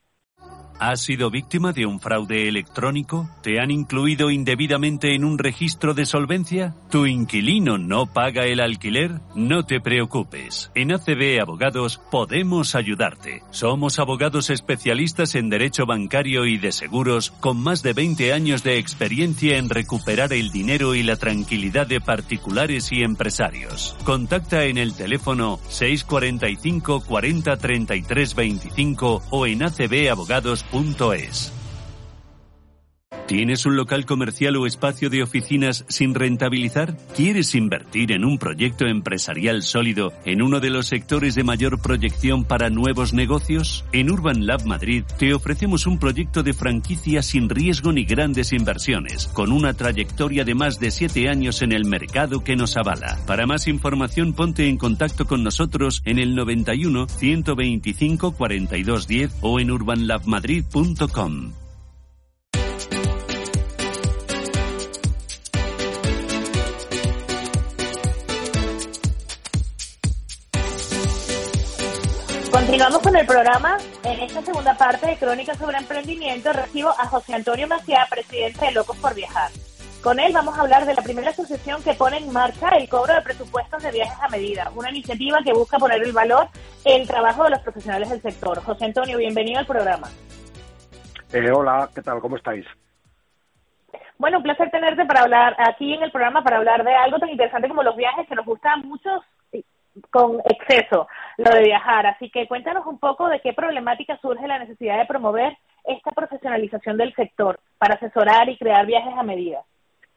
[0.81, 3.29] ¿Has sido víctima de un fraude electrónico?
[3.43, 6.75] ¿Te han incluido indebidamente en un registro de solvencia?
[6.89, 9.21] ¿Tu inquilino no paga el alquiler?
[9.35, 10.71] No te preocupes.
[10.75, 13.43] En ACB Abogados podemos ayudarte.
[13.51, 18.79] Somos abogados especialistas en derecho bancario y de seguros con más de 20 años de
[18.79, 23.99] experiencia en recuperar el dinero y la tranquilidad de particulares y empresarios.
[24.05, 30.70] Contacta en el teléfono 645 40 33 25 o en acbabogados.com
[31.13, 31.60] es.
[33.31, 36.97] ¿Tienes un local comercial o espacio de oficinas sin rentabilizar?
[37.15, 42.45] ¿Quieres invertir en un proyecto empresarial sólido en uno de los sectores de mayor proyección
[42.45, 43.85] para nuevos negocios?
[43.93, 49.29] En Urban Lab Madrid te ofrecemos un proyecto de franquicia sin riesgo ni grandes inversiones,
[49.29, 53.17] con una trayectoria de más de siete años en el mercado que nos avala.
[53.29, 59.71] Para más información ponte en contacto con nosotros en el 91 125 4210 o en
[59.71, 61.53] urbanlabmadrid.com.
[72.71, 73.79] Continuamos con el programa.
[74.05, 78.71] En esta segunda parte de Crónicas sobre Emprendimiento recibo a José Antonio Maciá, presidente de
[78.71, 79.51] Locos por Viajar.
[80.01, 83.13] Con él vamos a hablar de la primera asociación que pone en marcha el cobro
[83.13, 86.47] de presupuestos de viajes a medida, una iniciativa que busca poner el valor
[86.85, 88.63] en el trabajo de los profesionales del sector.
[88.63, 90.07] José Antonio, bienvenido al programa.
[91.33, 92.21] Eh, hola, ¿qué tal?
[92.21, 92.65] ¿Cómo estáis?
[94.17, 97.31] Bueno, un placer tenerte para hablar aquí en el programa, para hablar de algo tan
[97.31, 99.25] interesante como los viajes que nos gustan muchos
[100.11, 101.09] con exceso
[101.41, 102.07] lo de viajar.
[102.07, 106.97] Así que cuéntanos un poco de qué problemática surge la necesidad de promover esta profesionalización
[106.97, 109.63] del sector para asesorar y crear viajes a medida.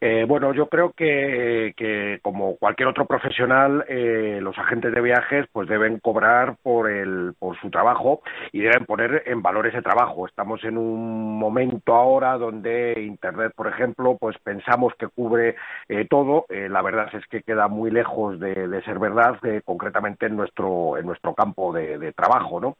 [0.06, 5.70] Eh, bueno, yo creo que, como cualquier otro profesional, eh, los agentes de viajes pues
[5.70, 10.28] deben cobrar por el por su trabajo y deben poner en valor ese trabajo.
[10.28, 15.56] Estamos en un momento ahora donde Internet, por ejemplo, pues pensamos que cubre
[15.88, 16.48] eh, todo.
[16.50, 21.06] Eh, la verdad es que queda muy lejos de, ser verdad, concretamente en nuestro en
[21.06, 22.76] nuestro campo de, trabajo, ¿no?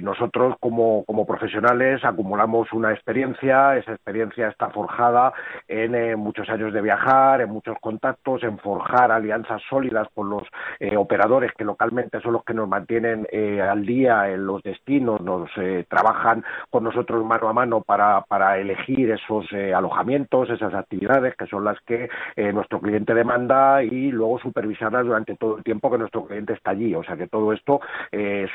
[0.00, 3.76] Nosotros como como profesionales acumulamos una experiencia.
[3.76, 5.32] Esa experiencia está forjada
[5.66, 10.42] en tiene muchos años de viajar, en muchos contactos, en forjar alianzas sólidas con los
[10.80, 15.22] eh, operadores que localmente son los que nos mantienen eh, al día en los destinos,
[15.22, 21.34] nos eh, trabajan con nosotros mano a mano para, para elegir esos alojamientos, esas actividades
[21.36, 22.10] que son las que
[22.52, 26.94] nuestro cliente demanda y luego supervisarlas durante todo el tiempo que nuestro cliente está allí.
[26.94, 27.80] O sea que todo esto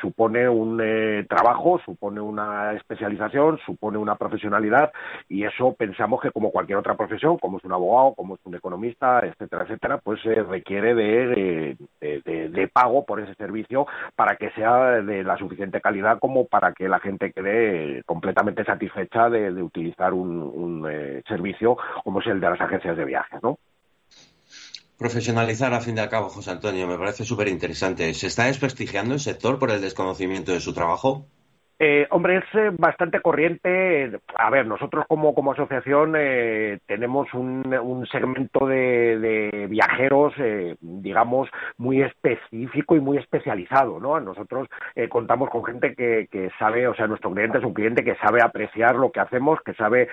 [0.02, 0.78] supone un
[1.28, 4.92] trabajo, supone una especialización, supone una profesionalidad
[5.28, 8.56] y eso pensamos que como cualquier otra profesión como es un abogado, como es un
[8.56, 15.02] economista, etcétera, etcétera, pues se requiere de, de, pago por ese servicio para que sea
[15.02, 20.42] de la suficiente calidad como para que la gente quede completamente satisfecha de, utilizar un,
[20.42, 23.58] un eh, servicio como es el de las agencias de viajes, ¿no?
[24.98, 28.14] Profesionalizar, a fin de al cabo, José Antonio, me parece súper interesante.
[28.14, 31.26] ¿Se está desprestigiando el sector por el desconocimiento de su trabajo?
[31.86, 34.18] Eh, hombre, es eh, bastante corriente.
[34.38, 40.34] A ver, nosotros como, como asociación eh, tenemos un, segmento de, viajeros,
[40.80, 44.20] digamos, muy específico y muy especializado, ¿no?
[44.20, 44.68] Nosotros
[45.10, 48.42] contamos con gente que, que, sabe, o sea, nuestro cliente es un cliente que sabe
[48.42, 50.08] apreciar lo que hacemos, que sabe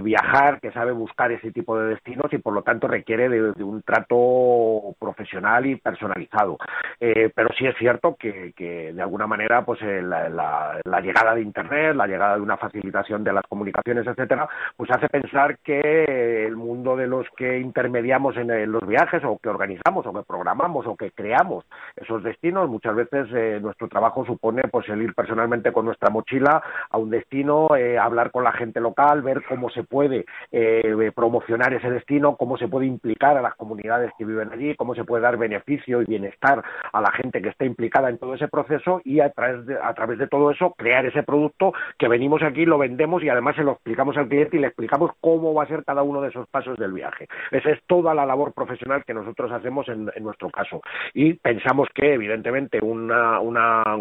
[0.00, 3.82] viajar, que sabe buscar ese tipo de destinos y por lo tanto requiere de, un
[3.82, 6.58] trato profesional y personalizado.
[6.98, 11.94] pero sí es cierto que, que de alguna manera, pues la la, llegada de Internet,
[11.96, 16.96] la llegada de una facilitación de las comunicaciones, etcétera, pues hace pensar que el mundo
[16.96, 21.10] de los que intermediamos en, los viajes o que organizamos o que programamos o que
[21.12, 21.64] creamos
[21.96, 26.62] esos destinos, muchas veces eh, nuestro trabajo supone pues el ir personalmente con nuestra mochila
[26.90, 31.72] a un destino, eh, hablar con la gente local, ver cómo se puede eh, promocionar
[31.74, 35.22] ese destino, cómo se puede implicar a las comunidades que viven allí, cómo se puede
[35.22, 36.62] dar beneficio y bienestar
[36.92, 39.92] a la gente que está implicada en todo ese proceso y a través de, a
[39.94, 43.64] través de todo eso crear ese producto que venimos aquí, lo vendemos y además se
[43.64, 46.48] lo explicamos al cliente y le explicamos cómo va a ser cada uno de esos
[46.48, 47.28] pasos del viaje.
[47.50, 50.80] Esa es toda la labor profesional que nosotros hacemos en, nuestro caso.
[51.14, 53.08] Y pensamos que, evidentemente, un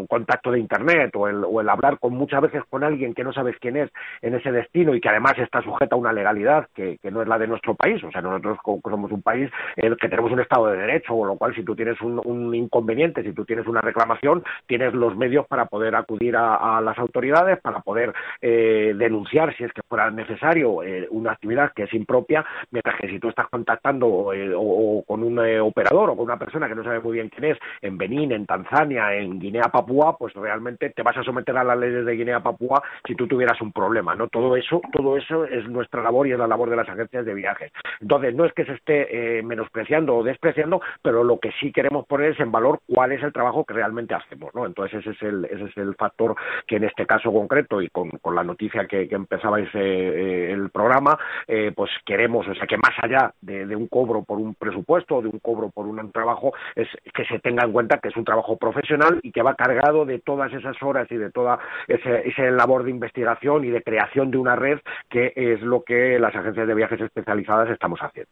[0.08, 3.78] contacto de Internet o el, hablar con muchas veces con alguien que no sabes quién
[3.78, 3.92] es
[4.22, 7.38] en ese destino y que además está sujeta a una legalidad que, no es la
[7.38, 10.68] de nuestro país, o sea, nosotros somos un país en el que tenemos un Estado
[10.68, 14.44] de Derecho, con lo cual si tú tienes un inconveniente, si tú tienes una reclamación,
[14.66, 19.64] tienes los medios para poder acudir a, a, las autoridades para poder eh, denunciar si
[19.64, 23.48] es que fuera necesario eh, una actividad que es impropia, mientras que si tú estás
[23.50, 27.30] contactando eh, o, con un operador o con una persona que no sabe muy bien
[27.30, 31.64] quién es en Benín, en Tanzania, en Guinea-Papúa, pues realmente te vas a someter a
[31.64, 34.28] las leyes de Guinea-Papúa si tú tuvieras un problema, ¿no?
[34.28, 37.34] Todo eso, todo eso es nuestra labor y es la labor de las agencias de
[37.34, 37.72] viajes.
[38.02, 42.32] Entonces, no es que se esté menospreciando o despreciando, pero lo que sí queremos poner
[42.32, 44.66] es en valor cuál es el trabajo que realmente hacemos, ¿no?
[44.66, 48.12] Entonces, ese es el, ese es el factor que en este caso concreto y con,
[48.34, 51.18] la noticia que, que empezabais eh, eh, el programa,
[51.48, 55.22] eh, pues queremos, o sea, que más allá de, un cobro por un presupuesto o
[55.22, 58.26] de un cobro por un trabajo, es que se tenga en cuenta que es un
[58.26, 62.84] trabajo profesional y que va cargado de todas esas horas y de toda esa labor
[62.84, 64.80] de investigación y de creación de una red
[65.10, 68.30] que es lo que las agencias de viajes especializadas estamos haciendo.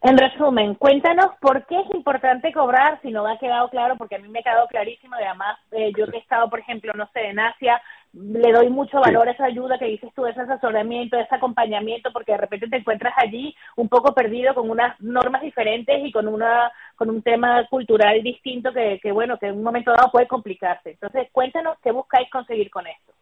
[0.00, 4.14] En resumen, cuéntanos por qué es importante cobrar, si no me ha quedado claro, porque
[4.14, 6.92] a mí me ha quedado clarísimo, y además eh, yo que he estado, por ejemplo,
[6.94, 7.82] no sé, en Asia,
[8.12, 12.30] le doy mucho valor a esa ayuda que dices tú, ese asesoramiento, ese acompañamiento, porque
[12.30, 16.70] de repente te encuentras allí un poco perdido con unas normas diferentes y con una
[16.94, 20.90] con un tema cultural distinto que, que bueno, que en un momento dado puede complicarse.
[20.90, 23.12] Entonces, cuéntanos qué buscáis conseguir con esto.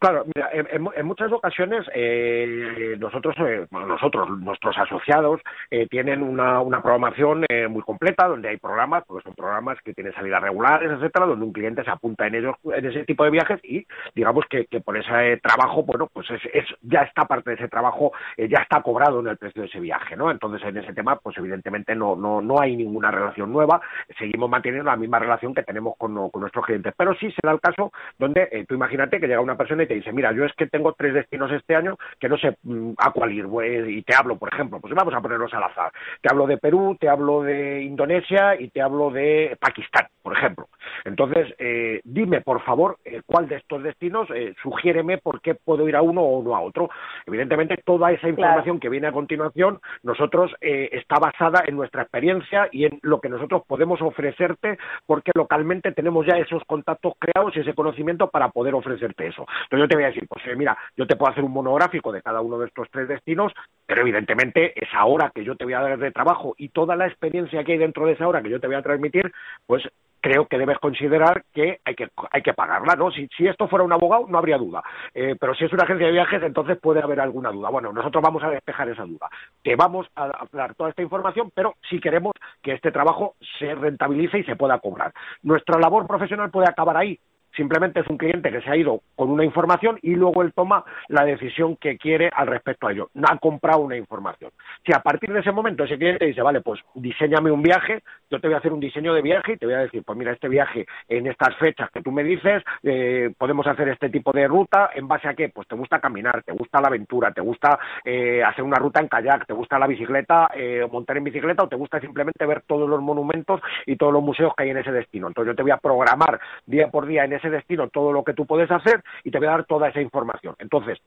[0.00, 5.40] Claro, mira, en, muchas ocasiones eh, nosotros, eh, nosotros, nuestros asociados
[5.72, 10.12] eh, tienen una, una programación muy completa donde hay programas, porque son programas que tienen
[10.12, 13.58] salidas regulares, etcétera, donde un cliente se apunta en ellos, en ese tipo de viajes
[13.64, 13.84] y
[14.14, 17.68] digamos que, que por ese trabajo, bueno, pues es, es, ya está parte de ese
[17.68, 20.30] trabajo, ya está cobrado en el precio de ese viaje, ¿no?
[20.30, 23.80] Entonces en ese tema, pues evidentemente no, no, no hay ninguna relación nueva,
[24.16, 27.50] seguimos manteniendo la misma relación que tenemos con, con nuestros clientes, pero sí se da
[27.50, 30.52] el caso donde tú imagínate que llega una persona y te dice, mira, yo es
[30.52, 33.46] que tengo tres destinos este año que no sé mm, a cuál ir,
[33.88, 35.90] y te hablo, por ejemplo, pues vamos a ponerlos al azar.
[36.20, 40.68] Te hablo de Perú, te hablo de Indonesia y te hablo de Pakistán, por ejemplo.
[41.04, 45.88] Entonces, eh, dime, por favor, eh, cuál de estos destinos, eh, sugiéreme por qué puedo
[45.88, 46.90] ir a uno o no a otro.
[47.26, 52.84] Evidentemente, toda esa información que viene a continuación, nosotros está basada en nuestra experiencia y
[52.84, 57.74] en lo que nosotros podemos ofrecerte, porque localmente tenemos ya esos contactos creados y ese
[57.74, 59.46] conocimiento para poder ofrecerte eso.
[59.64, 62.22] Entonces, yo te voy a decir, pues mira, yo te puedo hacer un monográfico de
[62.22, 63.52] cada uno de estos tres destinos,
[63.86, 67.06] pero evidentemente esa hora que yo te voy a dar de trabajo y toda la
[67.06, 69.32] experiencia que hay dentro de esa hora que yo te voy a transmitir,
[69.66, 69.82] pues
[70.20, 73.10] creo que debes considerar que hay que, hay que pagarla, ¿no?
[73.10, 74.82] Si, si esto fuera un abogado, no habría duda.
[75.14, 77.70] Eh, pero si es una agencia de viajes, entonces puede haber alguna duda.
[77.70, 79.28] Bueno, nosotros vamos a despejar esa duda.
[79.62, 84.38] Te vamos a dar toda esta información, pero si queremos que este trabajo se rentabilice
[84.38, 85.12] y se pueda cobrar.
[85.42, 87.18] Nuestra labor profesional puede acabar ahí,
[87.58, 90.84] simplemente es un cliente que se ha ido con una información y luego él toma
[91.08, 93.10] la decisión que quiere al respecto a ello.
[93.14, 94.52] No ha comprado una información.
[94.86, 98.40] Si a partir de ese momento ese cliente dice, vale, pues diseñame un viaje, yo
[98.40, 100.32] te voy a hacer un diseño de viaje y te voy a decir, pues mira,
[100.32, 104.46] este viaje en estas fechas que tú me dices, eh, podemos hacer este tipo de
[104.46, 105.48] ruta, ¿en base a qué?
[105.48, 109.08] Pues te gusta caminar, te gusta la aventura, te gusta eh, hacer una ruta en
[109.08, 112.88] kayak, te gusta la bicicleta, eh, montar en bicicleta o te gusta simplemente ver todos
[112.88, 115.26] los monumentos y todos los museos que hay en ese destino.
[115.26, 118.34] Entonces yo te voy a programar día por día en ese destino todo lo que
[118.34, 120.54] tú puedes hacer y te voy a dar toda esa información.
[120.58, 120.98] Entonces,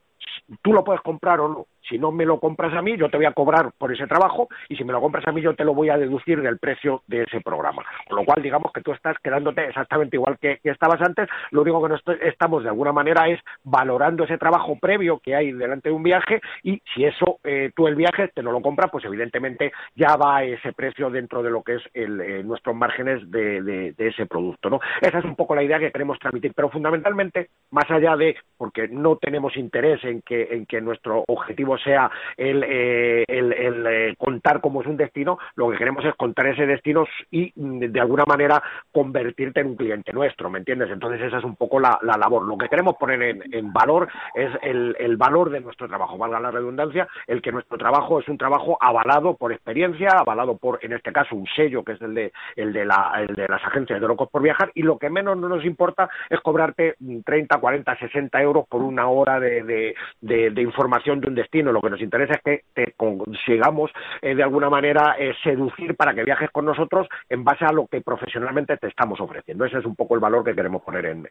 [0.62, 1.66] tú lo puedes comprar o no.
[1.90, 4.48] Si no me lo compras a mí, yo te voy a cobrar por ese trabajo
[4.70, 7.02] y si me lo compras a mí, yo te lo voy a deducir del precio
[7.08, 7.84] de ese programa.
[8.08, 11.28] Con lo cual, digamos que tú estás quedándote exactamente igual que, estabas antes.
[11.50, 15.52] Lo único que no estamos de alguna manera es valorando ese trabajo previo que hay
[15.52, 18.90] delante de un viaje y si eso eh, tú el viaje te no lo compras,
[18.92, 23.94] pues evidentemente ya va ese precio dentro de lo que es eh, nuestros márgenes de,
[23.98, 24.70] ese producto.
[24.70, 24.80] ¿no?
[25.02, 28.88] Esa es un poco la idea que queremos transmitir, pero fundamentalmente, más allá de, porque
[28.88, 34.62] no tenemos interés en que, en que nuestro objetivo sea el, eh, el, eh, contar
[34.62, 38.24] cómo es un destino, lo que queremos es contar ese destino y mm, de alguna
[38.26, 38.62] manera
[38.92, 40.90] convertirte en un cliente nuestro, ¿me entiendes?
[40.92, 42.44] Entonces esa es un poco la, labor.
[42.44, 46.52] Lo que queremos poner en, valor es el, el, valor de nuestro trabajo, valga la
[46.52, 51.12] redundancia, el que nuestro trabajo es un trabajo avalado por experiencia, avalado por, en este
[51.12, 54.08] caso, un sello que es el de, el de, la, el de las agencias de
[54.08, 56.96] locos por viajar y lo que menos no nos importa es cobrarte
[57.26, 61.72] 30, 40, 60 euros por una hora de, de información de un destino.
[61.72, 63.92] Lo que nos interesa es que te consigamos
[64.22, 67.88] eh, de alguna manera eh, seducir para que viajes con nosotros en base a lo
[67.88, 69.66] que profesionalmente te estamos ofreciendo.
[69.66, 71.28] Ese es un poco el valor que queremos poner en,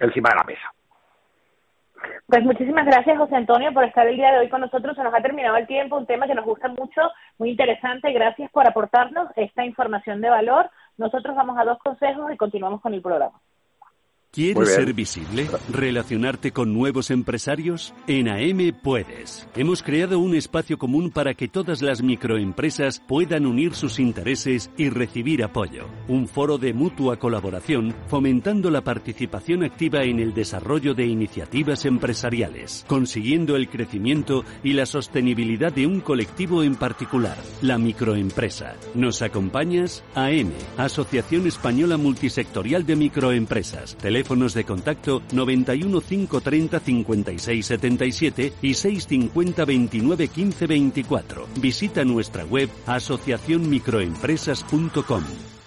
[0.00, 0.72] encima de la mesa.
[2.26, 4.94] Pues muchísimas gracias, José Antonio, por estar el día de hoy con nosotros.
[4.96, 7.00] Se nos ha terminado el tiempo, un tema que nos gusta mucho,
[7.38, 8.12] muy interesante.
[8.12, 10.70] Gracias por aportarnos esta información de valor.
[10.96, 13.40] Nosotros vamos a dos consejos y continuamos con el programa.
[14.30, 15.48] ¿Quieres ser visible?
[15.72, 17.94] ¿Relacionarte con nuevos empresarios?
[18.06, 19.48] En AM puedes.
[19.56, 24.90] Hemos creado un espacio común para que todas las microempresas puedan unir sus intereses y
[24.90, 25.86] recibir apoyo.
[26.08, 32.84] Un foro de mutua colaboración fomentando la participación activa en el desarrollo de iniciativas empresariales,
[32.86, 38.76] consiguiendo el crecimiento y la sostenibilidad de un colectivo en particular, la microempresa.
[38.94, 40.04] ¿Nos acompañas?
[40.14, 43.96] AM, Asociación Española Multisectorial de Microempresas
[44.28, 51.46] teléfonos de contacto 91 530 56 77 y 650 29 15 24.
[51.56, 55.57] Visita nuestra web asociacionmicroempresas.com.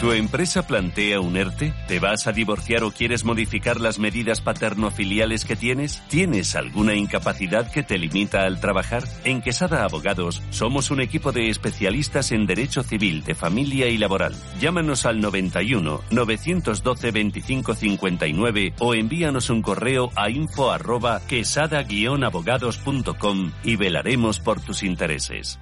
[0.00, 1.72] ¿Tu empresa plantea un ERTE?
[1.86, 6.02] ¿Te vas a divorciar o quieres modificar las medidas paterno-filiales que tienes?
[6.08, 9.04] ¿Tienes alguna incapacidad que te limita al trabajar?
[9.24, 14.34] En Quesada Abogados somos un equipo de especialistas en derecho civil, de familia y laboral.
[14.60, 23.76] Llámanos al 91 912 25 59 o envíanos un correo a info arroba quesada-abogados.com y
[23.76, 25.58] velaremos por tus intereses.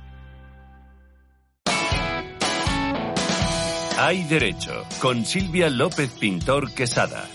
[4.04, 7.28] Hay Derecho, con Silvia López Pintor Quesada.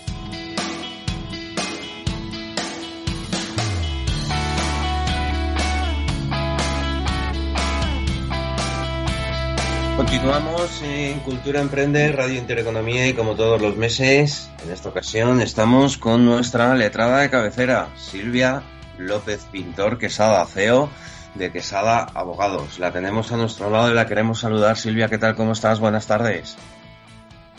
[9.96, 15.96] Continuamos en Cultura Emprende, Radio Intereconomía y como todos los meses, en esta ocasión estamos
[15.96, 18.62] con nuestra letrada de cabecera, Silvia
[18.98, 20.90] López Pintor Quesada, CEO
[21.34, 22.78] de Quesada Abogados.
[22.78, 24.76] La tenemos a nuestro lado y la queremos saludar.
[24.76, 25.34] Silvia, ¿qué tal?
[25.34, 25.80] ¿Cómo estás?
[25.80, 26.56] Buenas tardes.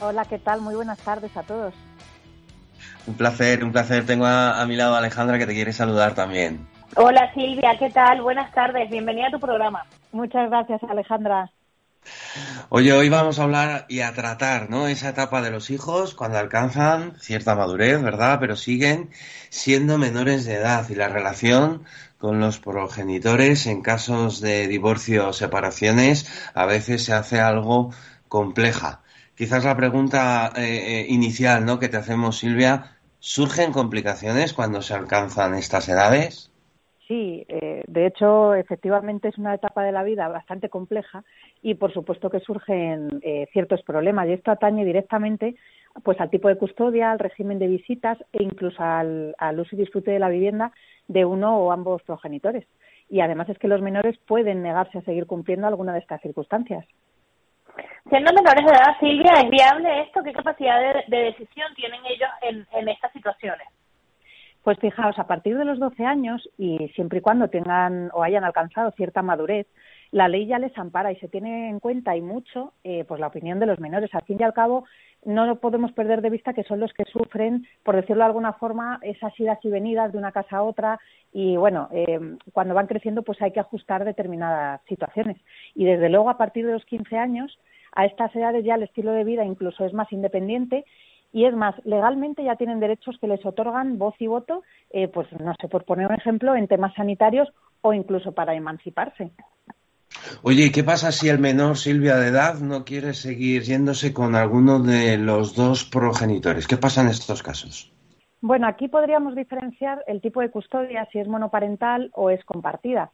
[0.01, 0.61] Hola, ¿qué tal?
[0.61, 1.73] Muy buenas tardes a todos.
[3.07, 4.05] Un placer, un placer.
[4.05, 6.67] Tengo a, mi lado a Alejandra que te quiere saludar también.
[6.95, 8.21] Hola Silvia, ¿qué tal?
[8.21, 9.85] Buenas tardes, bienvenida a tu programa.
[10.11, 11.51] Muchas gracias Alejandra.
[12.69, 14.87] Oye, hoy vamos a hablar y a tratar, ¿no?
[14.87, 18.37] Esa etapa de los hijos cuando alcanzan cierta madurez, ¿verdad?
[18.39, 19.09] Pero siguen
[19.49, 21.85] siendo menores de edad y la relación
[22.19, 27.91] con los progenitores en casos de divorcio o separaciones a veces se hace algo
[28.27, 29.01] compleja.
[29.35, 31.79] Quizás la pregunta eh, eh, inicial ¿no?
[31.79, 36.48] que te hacemos, Silvia, ¿surgen complicaciones cuando se alcanzan estas edades?
[37.09, 41.25] Sí, eh, de hecho, efectivamente es una etapa de la vida bastante compleja
[41.61, 43.19] y, por supuesto, que surgen
[43.51, 44.27] ciertos problemas.
[44.27, 45.55] Y esto atañe directamente
[46.03, 50.11] pues al tipo de custodia, al régimen de visitas e incluso al, uso y disfrute
[50.11, 50.71] de la vivienda
[51.07, 52.65] de uno o ambos progenitores.
[53.09, 56.85] Y además es que los menores pueden negarse a seguir cumpliendo alguna de estas circunstancias.
[58.09, 60.23] Siendo menores de edad, Silvia, ¿es viable esto?
[60.23, 63.67] ¿Qué capacidad de, decisión tienen ellos en, en estas situaciones?
[64.69, 68.43] Pues fijaos, a partir de los 12 años y siempre y cuando tengan o hayan
[68.43, 69.65] alcanzado cierta madurez,
[70.11, 73.25] la ley ya les ampara y se tiene en cuenta y mucho eh, pues la
[73.25, 74.13] opinión de los menores.
[74.13, 74.85] Al fin y al cabo,
[75.25, 78.99] no podemos perder de vista que son los que sufren, por decirlo de alguna forma,
[79.01, 80.99] esas idas y venidas de una casa a otra
[81.33, 85.37] y bueno, eh, cuando van creciendo pues hay que ajustar determinadas situaciones.
[85.73, 87.57] Y desde luego a partir de los 15 años,
[87.95, 90.85] a estas edades ya el estilo de vida incluso es más independiente
[91.31, 95.27] y es más, legalmente ya tienen derechos que les otorgan voz y voto, eh, pues
[95.39, 97.49] no sé, por poner un ejemplo, en temas sanitarios
[97.81, 99.31] o incluso para emanciparse.
[100.41, 104.35] Oye, ¿y qué pasa si el menor, Silvia, de edad, no quiere seguir yéndose con
[104.35, 106.67] alguno de los dos progenitores?
[106.67, 107.93] ¿Qué pasa en estos casos?
[108.41, 113.11] Bueno, aquí podríamos diferenciar el tipo de custodia, si es monoparental o es compartida.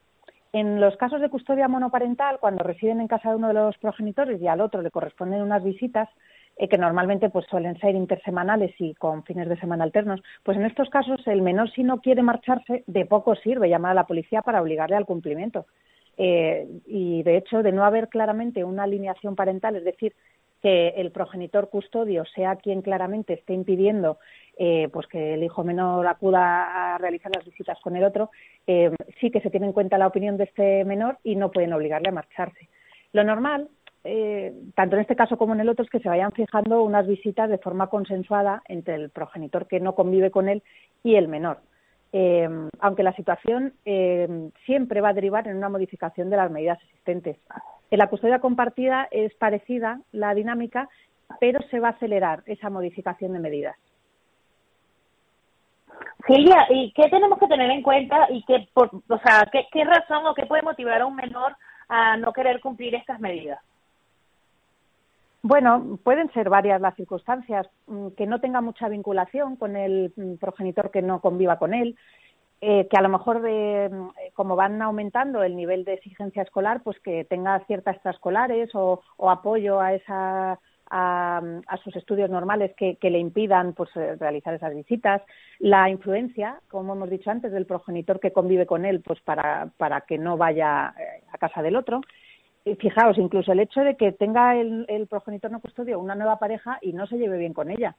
[0.53, 4.41] En los casos de custodia monoparental, cuando residen en casa de uno de los progenitores
[4.41, 6.07] y al otro le corresponden unas visitas,
[6.57, 10.65] eh, que normalmente pues suelen ser intersemanales y con fines de semana alternos, pues en
[10.65, 14.41] estos casos el menor si no quiere marcharse, de poco sirve llamar a la policía
[14.41, 15.65] para obligarle al cumplimiento.
[16.17, 20.13] Eh, y de hecho, de no haber claramente una alineación parental, es decir,
[20.61, 24.17] que el progenitor custodio sea quien claramente esté impidiendo
[24.57, 28.31] eh, pues que el hijo menor acuda a realizar las visitas con el otro,
[28.65, 28.89] eh,
[29.19, 32.09] sí que se tiene en cuenta la opinión de este menor y no pueden obligarle
[32.09, 32.69] a marcharse.
[33.11, 33.67] Lo normal,
[34.75, 37.49] tanto en este caso como en el otro, es que se vayan fijando unas visitas
[37.49, 40.61] de forma consensuada entre el progenitor que no convive con él
[41.03, 41.57] y el menor
[42.17, 42.47] eh,
[42.79, 47.37] aunque la situación eh, siempre va a derivar en una modificación de las medidas existentes.
[47.91, 50.87] En la custodia compartida es parecida la dinámica,
[51.41, 53.75] pero se va a acelerar esa modificación de medidas.
[56.25, 60.33] Silvia, ¿y qué tenemos que tener en cuenta y qué, o sea, qué razón o
[60.33, 61.57] qué puede motivar a un menor
[61.89, 63.59] a no querer cumplir estas medidas?
[65.47, 70.37] Bueno, pueden ser varias las circunstancias, mm, que no tenga mucha vinculación con el mm,
[70.37, 71.95] progenitor que no conviva con él,
[72.61, 76.99] eh, que a lo mejor, mm, como van aumentando el nivel de exigencia escolar, pues
[76.99, 83.73] que tenga ciertas extraescolares o, apoyo a esa a, sus estudios normales que, le impidan
[83.73, 85.21] pues eh, realizar esas visitas,
[85.59, 90.01] la influencia, como hemos dicho antes, del progenitor que convive con él, pues para, para
[90.01, 92.01] que no vaya eh, a casa del otro,
[92.73, 96.93] fijaos, incluso el hecho de que tenga el, progenitor no custodio una nueva pareja y
[96.93, 97.95] no se lleve bien con ella.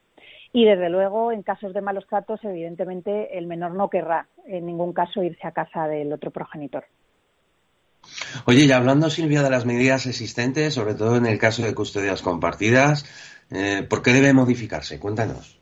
[0.52, 4.92] Y desde luego, en casos de malos tratos, evidentemente el menor no querrá en ningún
[4.92, 6.84] caso irse a casa del otro progenitor.
[8.46, 12.22] Oye, y hablando, Silvia, de las medidas existentes, sobre todo en el caso de custodias
[12.22, 13.04] compartidas,
[13.50, 14.98] eh, ¿por qué debe modificarse?
[14.98, 15.60] Cuéntanos.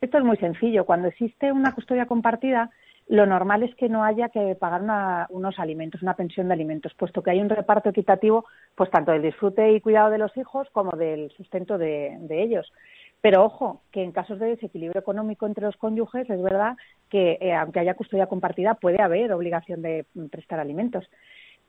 [0.00, 0.84] Esto es muy sencillo.
[0.84, 2.70] Cuando existe una custodia compartida,
[3.10, 7.24] lo normal es que no haya que pagar unos alimentos, una pensión de alimentos, puesto
[7.24, 8.44] que hay un reparto equitativo,
[8.76, 12.72] pues tanto del disfrute y cuidado de los hijos como del sustento de, ellos.
[13.20, 16.76] Pero ojo, que en casos de desequilibrio económico entre los cónyuges es verdad
[17.08, 21.04] que eh, aunque haya custodia compartida puede haber obligación de prestar alimentos.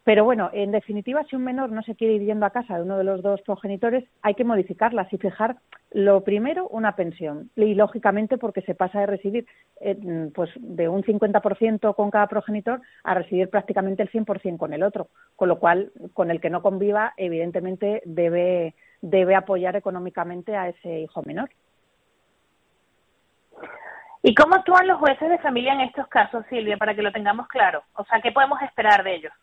[0.03, 2.83] Pero bueno, en definitiva, si un menor no se quiere ir yendo a casa de
[2.83, 5.57] uno de los dos progenitores, hay que modificarlas y fijar
[5.91, 7.51] lo primero una pensión.
[7.55, 9.45] Y lógicamente porque se pasa de recibir
[9.79, 9.95] eh,
[10.33, 15.09] pues de un 50% con cada progenitor a recibir prácticamente el 100% con el otro.
[15.35, 21.01] Con lo cual, con el que no conviva, evidentemente debe, debe apoyar económicamente a ese
[21.01, 21.49] hijo menor.
[24.23, 27.47] ¿Y cómo actúan los jueces de familia en estos casos, Silvia, para que lo tengamos
[27.47, 27.83] claro?
[27.95, 29.33] O sea, ¿qué podemos esperar de ellos?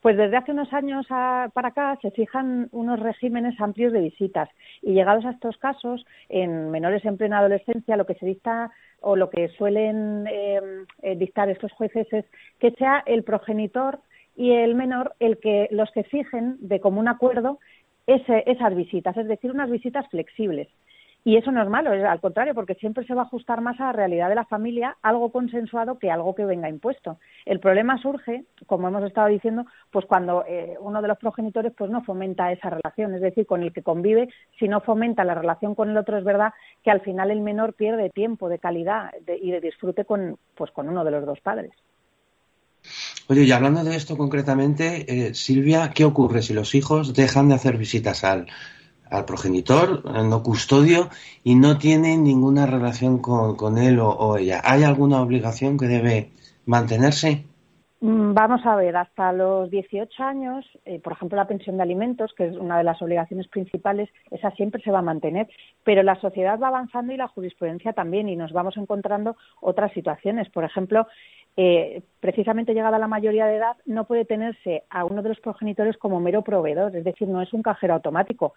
[0.00, 4.48] Pues desde hace unos años para acá se fijan unos regímenes amplios de visitas
[4.80, 8.70] y llegados a estos casos, en menores en plena adolescencia, lo que se dicta
[9.02, 12.24] o lo que suelen em, eh, dictar estos jueces es
[12.58, 14.00] que sea el progenitor
[14.36, 17.58] y el menor el que los que fijen de común acuerdo
[18.06, 20.68] esas visitas, es decir, unas visitas flexibles.
[21.22, 23.78] Y eso no es malo, es al contrario, porque siempre se va a ajustar más
[23.78, 27.18] a la realidad de la familia, algo consensuado que algo que venga impuesto.
[27.44, 31.90] El problema surge, como hemos estado diciendo, pues cuando eh, uno de los progenitores pues
[31.90, 35.74] no fomenta esa relación, es decir, con el que convive, si no fomenta la relación
[35.74, 39.10] con el otro, es verdad que al final el menor pierde tiempo de calidad
[39.42, 41.72] y de disfrute con, pues con uno de los dos padres.
[43.28, 47.54] Oye, y hablando de esto concretamente, eh, Silvia, ¿qué ocurre si los hijos dejan de
[47.54, 48.46] hacer visitas al
[49.10, 51.08] al progenitor, no custodio,
[51.44, 54.60] y no tiene ninguna relación con, él o, ella.
[54.64, 56.30] ¿Hay alguna obligación que debe
[56.66, 57.44] mantenerse?
[58.02, 62.32] Mm, vamos a ver, hasta los 18 años, eh, por ejemplo, la pensión de alimentos,
[62.34, 65.48] que es una de las obligaciones principales, esa siempre se va a mantener,
[65.84, 70.48] pero la sociedad va avanzando y la jurisprudencia también, y nos vamos encontrando otras situaciones.
[70.48, 71.06] Por ejemplo,
[71.56, 75.98] eh, precisamente llegada la mayoría de edad, no puede tenerse a uno de los progenitores
[75.98, 78.54] como mero proveedor, es decir, no es un cajero automático.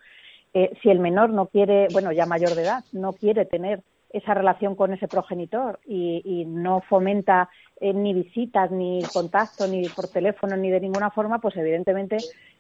[0.54, 3.82] Eh, si el menor no quiere, bueno, ya mayor de edad, no quiere tener
[4.14, 7.50] esa relación con ese progenitor y, no fomenta
[7.82, 12.18] eh, ni visitas, ni contacto, ni por teléfono, ni de ninguna forma, pues evidentemente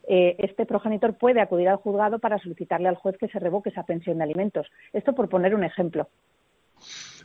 [0.08, 3.84] eh, este progenitor puede acudir al juzgado para solicitarle al juez que se revoque esa
[3.84, 4.68] pensión de alimentos.
[4.92, 6.08] Esto por poner un ejemplo.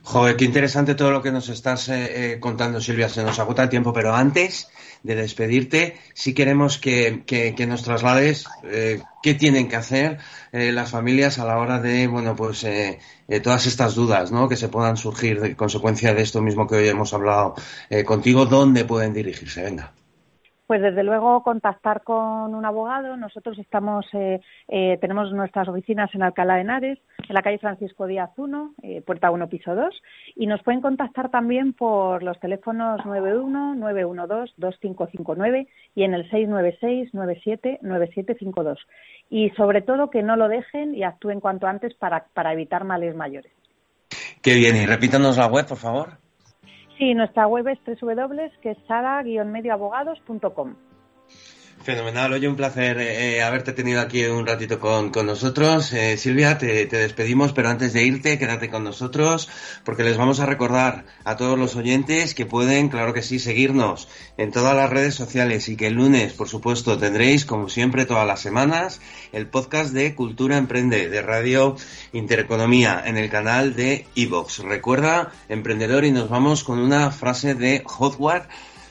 [0.03, 3.09] Joder, qué interesante todo lo que nos estás eh, eh, contando, Silvia.
[3.09, 4.69] Se nos agota el tiempo, pero antes
[5.03, 7.23] de despedirte, sí queremos que,
[7.67, 10.17] nos traslades eh, qué tienen que hacer
[10.51, 12.65] las familias a la hora de, bueno, pues
[13.43, 14.49] todas estas dudas, ¿no?
[14.49, 17.55] Que se puedan surgir de consecuencia de esto mismo que hoy hemos hablado
[18.05, 18.45] contigo.
[18.45, 19.61] ¿Dónde pueden dirigirse?
[19.61, 19.93] Venga.
[20.69, 23.17] Pues desde luego contactar con un abogado.
[23.17, 28.05] Nosotros estamos, eh, eh, tenemos nuestras oficinas en Alcalá de Henares, en la calle Francisco
[28.05, 30.03] Díaz 1, eh, puerta 1, piso 2,
[30.35, 38.77] y nos pueden contactar también por los teléfonos 91-912-2559 y en el 696-97-9752.
[39.31, 43.15] Y sobre todo que no lo dejen y actúen cuanto antes para, para evitar males
[43.15, 43.51] mayores.
[44.43, 46.18] Qué bien, y repítanos la web, por favor.
[46.99, 50.75] Sí, nuestra web es www.sara-medioabogados.com.
[51.81, 55.93] Fenomenal, oye, un placer eh, eh, haberte tenido aquí un ratito con, nosotros.
[55.93, 59.47] Eh, Silvia, te, despedimos, pero antes de irte, quédate con nosotros,
[59.85, 64.09] porque les vamos a recordar a todos los oyentes que pueden, claro que sí, seguirnos
[64.37, 68.27] en todas las redes sociales y que el lunes, por supuesto, tendréis, como siempre, todas
[68.27, 68.99] las semanas,
[69.31, 71.77] el podcast de Cultura Emprende, de Radio
[72.11, 74.59] Intereconomía, en el canal de Evox.
[74.59, 78.49] Recuerda, emprendedor, y nos vamos con una frase de Hotware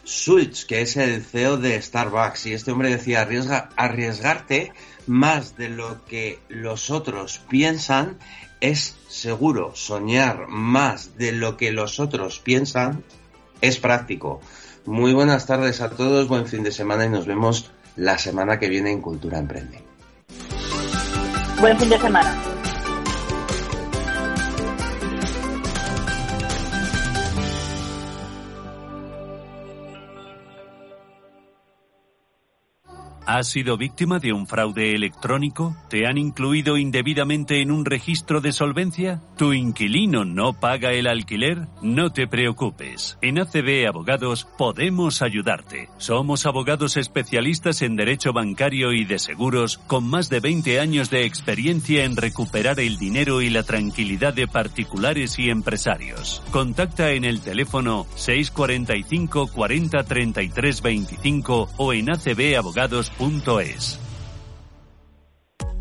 [0.08, 4.72] Schultz, que es el CEO de Starbucks, y este hombre decía, Arriesga, arriesgarte
[5.06, 8.18] más de lo que los otros piensan
[8.60, 13.04] es seguro, soñar más de lo que los otros piensan
[13.60, 14.40] es práctico.
[14.86, 18.68] Muy buenas tardes a todos, buen fin de semana y nos vemos la semana que
[18.70, 19.82] viene en Cultura Emprende.
[21.60, 22.57] Buen fin de semana.
[33.28, 35.76] ¿Has sido víctima de un fraude electrónico?
[35.90, 39.20] ¿Te han incluido indebidamente en un registro de solvencia?
[39.36, 41.68] ¿Tu inquilino no paga el alquiler?
[41.82, 43.18] No te preocupes.
[43.20, 45.90] En ACB Abogados podemos ayudarte.
[45.98, 51.26] Somos abogados especialistas en derecho bancario y de seguros con más de 20 años de
[51.26, 56.42] experiencia en recuperar el dinero y la tranquilidad de particulares y empresarios.
[56.50, 62.08] Contacta en el teléfono 645 40 33 25 o en
[63.18, 64.07] acbabogados.com es.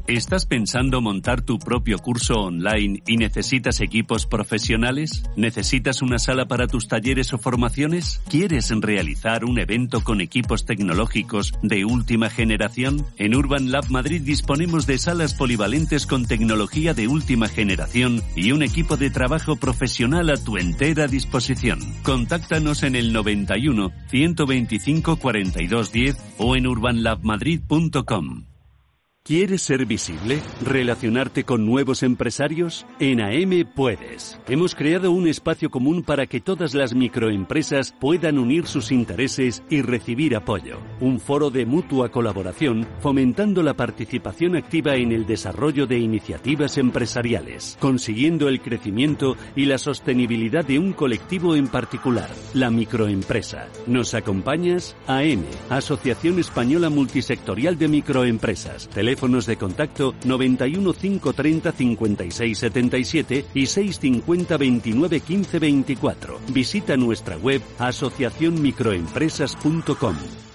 [0.07, 5.23] ¿Estás pensando montar tu propio curso online y necesitas equipos profesionales?
[5.35, 8.21] ¿Necesitas una sala para tus talleres o formaciones?
[8.29, 13.05] ¿Quieres realizar un evento con equipos tecnológicos de última generación?
[13.17, 18.63] En Urban Lab Madrid disponemos de salas polivalentes con tecnología de última generación y un
[18.63, 21.79] equipo de trabajo profesional a tu entera disposición.
[22.03, 28.45] Contáctanos en el 91 125 42 10 o en urbanlabmadrid.com.
[29.27, 30.39] ¿Quieres ser visible?
[30.61, 32.85] ¿Relacionarte con nuevos empresarios?
[32.97, 34.39] En AM puedes.
[34.47, 39.81] Hemos creado un espacio común para que todas las microempresas puedan unir sus intereses y
[39.81, 40.79] recibir apoyo.
[41.01, 47.75] Un foro de mutua colaboración fomentando la participación activa en el desarrollo de iniciativas empresariales,
[47.81, 53.67] consiguiendo el crecimiento y la sostenibilidad de un colectivo en particular, la microempresa.
[53.87, 54.95] ¿Nos acompañas?
[55.05, 58.87] AM, Asociación Española Multisectorial de Microempresas
[59.17, 66.39] teléfonos de contacto 91 530 56 77 y 650 29 15 24.
[66.49, 70.46] Visita nuestra web asociacionmicroempresas.com.